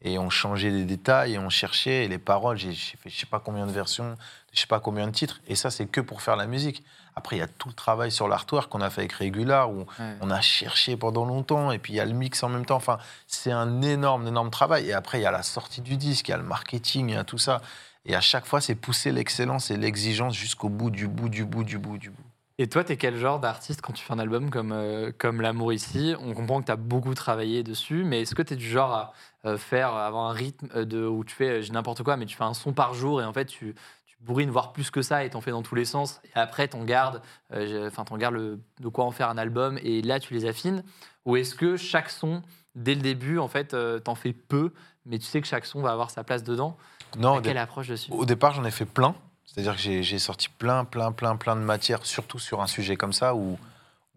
[0.00, 2.56] Et on changeait les détails, et on cherchait et les paroles.
[2.56, 4.14] J'ai j'ai fait je sais pas combien de versions,
[4.52, 5.40] je sais pas combien de titres.
[5.48, 6.84] Et ça, c'est que pour faire la musique.
[7.16, 9.80] Après, il y a tout le travail sur l'artwork qu'on a fait avec Regular, où
[9.98, 10.16] Ouais.
[10.20, 11.72] on a cherché pendant longtemps.
[11.72, 12.76] Et puis, il y a le mix en même temps.
[12.76, 14.88] Enfin, c'est un énorme, énorme travail.
[14.88, 17.14] Et après, il y a la sortie du disque, il y a le marketing, il
[17.14, 17.60] y a tout ça.
[18.08, 21.62] Et à chaque fois, c'est pousser l'excellence et l'exigence jusqu'au bout, du bout, du bout,
[21.62, 22.24] du bout, du bout.
[22.56, 25.42] Et toi, tu es quel genre d'artiste quand tu fais un album comme, euh, comme
[25.42, 26.14] L'amour ici?
[26.20, 28.92] On comprend que tu as beaucoup travaillé dessus, mais est-ce que tu es du genre
[28.92, 29.12] à
[29.44, 32.16] euh, faire, à avoir un rythme euh, de, où tu fais, euh, j'ai n'importe quoi,
[32.16, 34.90] mais tu fais un son par jour et en fait tu, tu bourrines voire plus
[34.90, 38.04] que ça et t'en fais dans tous les sens et après t'en gardes, euh, enfin
[38.04, 40.82] t'en gardes de quoi en faire un album et là tu les affines?
[41.26, 42.42] Ou est-ce que chaque son,
[42.74, 44.72] dès le début, en fait, euh, t'en fais peu,
[45.04, 46.76] mais tu sais que chaque son va avoir sa place dedans?
[47.16, 49.14] Non, Quelle approche dessus au départ, j'en ai fait plein.
[49.44, 53.14] C'est-à-dire que j'ai sorti plein, plein, plein, plein de matières, surtout sur un sujet comme
[53.14, 53.58] ça, où,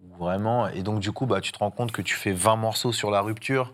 [0.03, 0.67] où vraiment.
[0.67, 3.11] Et donc, du coup, bah, tu te rends compte que tu fais 20 morceaux sur
[3.11, 3.73] la rupture,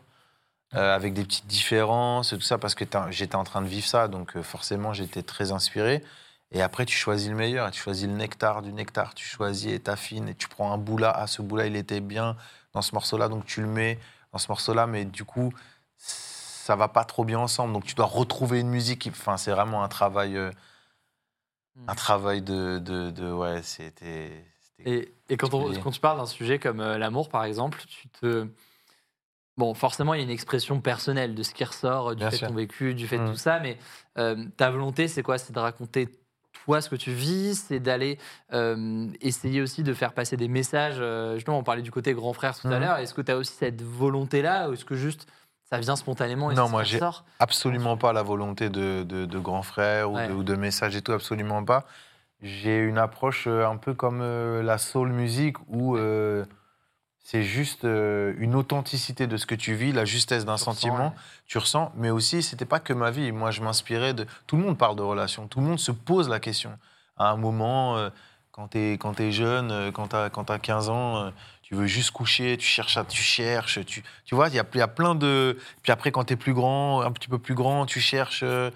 [0.76, 3.88] euh, avec des petites différences, et tout ça, parce que j'étais en train de vivre
[3.88, 6.04] ça, donc euh, forcément, j'étais très inspiré.
[6.52, 9.80] Et après, tu choisis le meilleur, tu choisis le nectar du nectar, tu choisis et
[9.80, 12.38] t'affines, et tu prends un bout là, ah, ce bout là, il était bien
[12.74, 14.00] dans ce morceau-là, donc tu le mets
[14.32, 15.52] dans ce morceau-là, mais du coup,
[16.68, 19.08] ça va pas trop bien ensemble, donc tu dois retrouver une musique.
[19.10, 20.52] Enfin, c'est vraiment un travail, euh,
[21.88, 24.44] un travail de, de, de- ouais, c'était.
[24.86, 25.80] Et, et quand, on- particulier.
[25.82, 28.48] quand tu parles d'un sujet comme euh, l'amour, par exemple, tu te.
[29.56, 32.30] Bon, forcément, il y a une expression personnelle de ce qui ressort, euh, du Bien
[32.32, 32.48] fait sûr.
[32.48, 33.32] de ton vécu, du fait de Mm.
[33.32, 33.78] tout ça, mais
[34.18, 35.38] euh, ta volonté, c'est quoi?
[35.38, 36.10] C'est de raconter
[36.66, 38.20] toi ce que tu vis, c'est d'aller
[38.52, 40.98] euh, essayer aussi de faire passer des messages.
[41.00, 42.80] euh, justement, on parlait du côté grand frère tout à Mhm.
[42.82, 42.98] l'heure.
[42.98, 45.28] Est-ce que tu as aussi cette volonté-là ou est-ce que juste
[45.70, 47.00] ça vient spontanément et Non, moi, j'ai-
[47.40, 50.28] absolument pas la volonté de, de, de grand frère ou, Ouais.
[50.28, 51.86] de, ou de message et tout, absolument pas.
[52.42, 56.46] J'ai une approche euh, un peu comme euh, la soul music où euh,
[57.20, 61.08] c'est juste euh, une authenticité de ce que tu vis, la justesse d'un ressens, sentiment,
[61.08, 61.14] ouais.
[61.48, 63.32] tu ressens, mais aussi c'était pas que ma vie.
[63.34, 64.26] Moi, je m'inspirais de.
[64.46, 66.78] Tout le monde parle de relations, tout le monde se pose la question.
[67.18, 67.98] À un moment,
[68.52, 71.32] quand tu es, es jeune, quand tu as, 15 ans,
[71.68, 74.82] tu veux juste coucher, tu cherches, tu cherches, tu, tu vois, il y a, y
[74.82, 75.58] a plein de.
[75.84, 78.72] Puis après, quand tu es plus grand, un petit peu plus grand, tu cherches euh,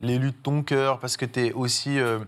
[0.00, 1.98] l'élu de ton cœur parce que tu es aussi.
[1.98, 2.20] euh,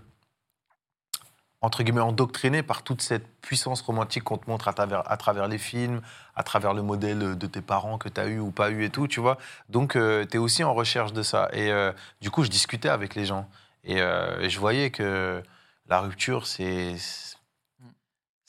[1.61, 6.01] entre guillemets, endoctriné par toute cette puissance romantique qu'on te montre à travers, les films,
[6.37, 8.91] à travers le modèle de tes parents que tu as eu ou pas eu et
[8.91, 9.39] tout, tu vois.
[9.69, 11.49] Donc, tu es aussi en recherche de ça.
[11.53, 13.49] Et euh, du coup, je discutais avec les gens.
[13.85, 15.43] Et, euh, et je voyais que
[15.89, 16.97] la rupture, c'est.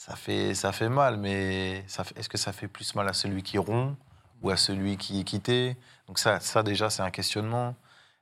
[0.09, 1.85] Ça fait, ça fait mal, mais
[2.15, 3.95] est-ce que ça fait plus mal à celui qui rompt
[4.41, 5.77] ou à celui qui est quitté?
[6.07, 7.75] Donc, ça, ça déjà, c'est un questionnement.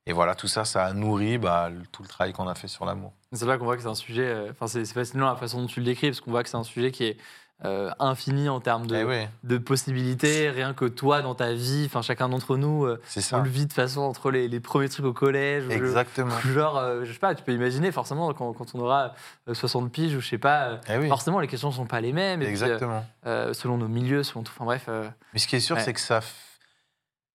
[0.06, 2.84] Et voilà, tout ça, ça a nourri bah, tout le travail qu'on a fait sur
[2.84, 3.14] l'amour.
[3.32, 4.26] C'est là qu'on voit que c'est un sujet.
[4.28, 6.50] euh, Enfin, c'est c'est fascinant la façon dont tu le décris, parce qu'on voit que
[6.50, 7.18] c'est un sujet qui est
[7.66, 10.50] euh, infini en termes de, Eh oui, de possibilités.
[10.52, 13.02] Rien que toi, dans ta vie, enfin, chacun d'entre nous, euh,
[13.34, 15.64] on le vit de façon entre les, les premiers trucs au collège.
[15.70, 16.36] Exactement.
[16.46, 19.14] ou Genre, euh, je sais pas, tu peux imaginer forcément quand, quand on aura
[19.50, 22.00] euh, 60 piges ou je sais pas, euh, Eh oui, forcément les questions sont pas
[22.02, 22.40] les mêmes.
[22.42, 23.06] Puis, euh, exactement.
[23.26, 24.52] euh, selon nos milieux, selon tout.
[24.56, 24.86] Enfin bref.
[24.88, 25.82] euh, Mais ce qui est sûr, Ouais.
[25.84, 26.20] c'est que ça.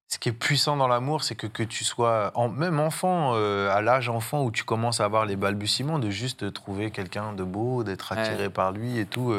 [0.09, 3.71] Ce qui est puissant dans l'amour, c'est que, que tu sois, en, même enfant, euh,
[3.75, 7.43] à l'âge enfant où tu commences à avoir les balbutiements de juste trouver quelqu'un de
[7.43, 8.21] beau, d'être Ouais.
[8.21, 9.33] attiré par lui et tout.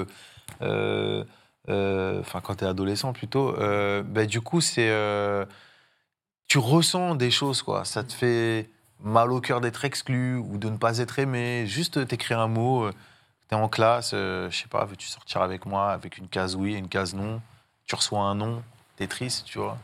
[0.61, 1.23] Euh, euh,
[1.69, 3.55] euh, Enfin, quand tu es adolescent plutôt.
[3.57, 4.89] euh, ben, du coup, c'est.
[4.89, 5.45] euh,
[6.47, 7.85] tu ressens des choses, quoi.
[7.85, 11.65] Ça te fait mal au cœur d'être exclu ou de ne pas être aimé.
[11.67, 12.89] Juste t'écrire un mot.
[12.91, 12.97] tu
[13.49, 16.75] T'es en classe, euh, je sais pas, veux-tu sortir avec moi avec une case oui
[16.75, 17.41] et une case non?
[17.85, 18.63] Tu reçois un non,
[18.95, 19.77] t'es triste, tu vois.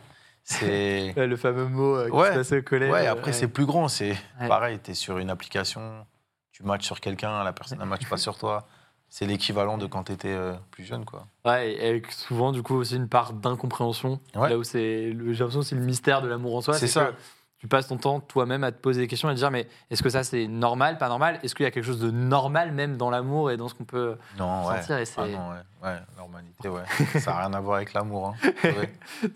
[0.43, 1.13] C'est.
[1.17, 2.29] Le fameux mot euh, qui Ouais.
[2.29, 2.91] se passe au collège.
[2.91, 3.87] Ouais, après, c'est plus grand.
[3.89, 4.47] C'est Ouais.
[4.47, 6.05] pareil, tu es sur une application,
[6.51, 8.65] tu matches sur quelqu'un, la personne ne match pas sur toi.
[9.09, 10.37] C'est l'équivalent de quand tu étais
[10.71, 11.25] plus jeune, quoi.
[11.45, 14.19] Ouais, et avec souvent, du coup, aussi une part d'incompréhension.
[14.35, 14.49] Ouais.
[14.49, 15.11] Là où c'est.
[15.11, 16.75] J'ai l'impression que c'est le mystère de l'amour en soi.
[16.75, 17.05] C'est ça.
[17.05, 17.13] que
[17.57, 19.67] tu passes ton temps toi-même à te poser des questions et à te dire mais
[19.89, 21.39] est-ce que ça c'est normal, pas normal?
[21.43, 23.83] Est-ce qu'il y a quelque chose de normal même dans l'amour et dans ce qu'on
[23.83, 24.77] peut Non, ouais.
[24.77, 24.97] sentir?
[24.99, 25.55] Et c'est- Ah non, ouais.
[25.81, 26.81] Ouais, normalité, ouais.
[27.19, 28.35] ça n'a rien à voir avec l'amour.
[28.43, 28.49] Hein.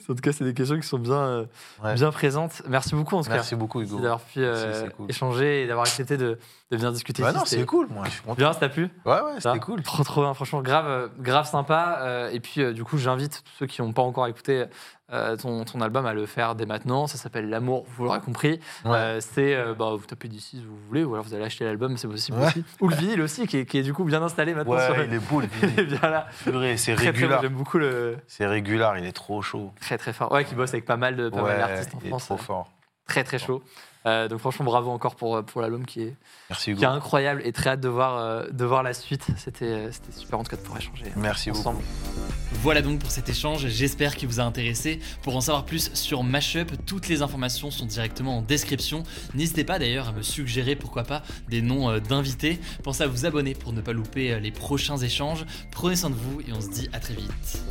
[0.09, 1.45] En tout cas, c'est des questions qui sont bien, euh,
[1.83, 1.93] Ouais.
[1.95, 2.61] bien présentes.
[2.67, 3.99] Merci beaucoup en tout Merci cas beaucoup, Hugo.
[3.99, 5.09] d'avoir pu euh, Merci, cool.
[5.09, 6.37] échanger et d'avoir accepté de,
[6.71, 7.23] de venir discuter.
[7.23, 7.37] Ouais, ici.
[7.37, 8.35] non, C'était c'est cool, moi, je suis content.
[8.35, 9.81] Bien, ça t'a plu Ouais, ouais, c'était cool.
[9.83, 10.33] Trop, trop bien.
[10.33, 11.99] Franchement, grave, euh, grave sympa.
[12.01, 14.65] Euh, et puis, du coup, j'invite tous ceux qui n'ont pas encore écouté
[15.11, 17.07] euh, ton, ton album à le faire dès maintenant.
[17.07, 18.59] Ça s'appelle L'amour, vous l'aurez compris.
[18.85, 18.91] Ouais.
[18.95, 21.65] Euh, c'est, euh, bah, vous tapez d'ici si vous voulez, ou alors vous allez acheter
[21.65, 22.47] l'album, c'est possible Ouais.
[22.47, 22.63] aussi.
[22.81, 24.79] Ou le vinyle aussi, qui est, qui est du coup bien installé maintenant.
[24.79, 25.87] sur Ouais, le- il est beau, le Il est vinyle.
[25.99, 26.27] bien là.
[26.43, 27.39] Purée, c'est Très.
[27.41, 28.17] J'aime beaucoup le.
[28.27, 29.71] C'est régulier, il est trop chaud.
[29.81, 30.31] Très, très fort.
[30.31, 32.25] Ouais, qui bosse avec pas mal de- pas mal Ouais, d'artistes en il est France.
[32.25, 32.69] trop euh, fort.
[33.07, 33.61] Très, très chaud.
[34.05, 36.15] Euh, donc, franchement, bravo encore pour, pour l'album qui est,
[36.49, 39.25] Merci, qui est incroyable et très hâte de voir, euh, de voir la suite.
[39.37, 41.77] C'était euh, c'était super en tout cas de pouvoir échanger Merci ensemble.
[41.77, 42.33] beaucoup.
[42.61, 44.99] Voilà donc pour cet échange, j'espère qu'il vous a intéressé.
[45.23, 49.03] Pour en savoir plus sur Mashup, toutes les informations sont directement en description.
[49.33, 52.59] N'hésitez pas d'ailleurs à me suggérer pourquoi pas des noms euh, d'invités.
[52.83, 55.45] Pensez à vous abonner pour ne pas louper euh, les prochains échanges.
[55.71, 57.63] Prenez soin de vous et on se dit à très vite.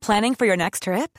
[0.00, 1.18] Planning for your next trip?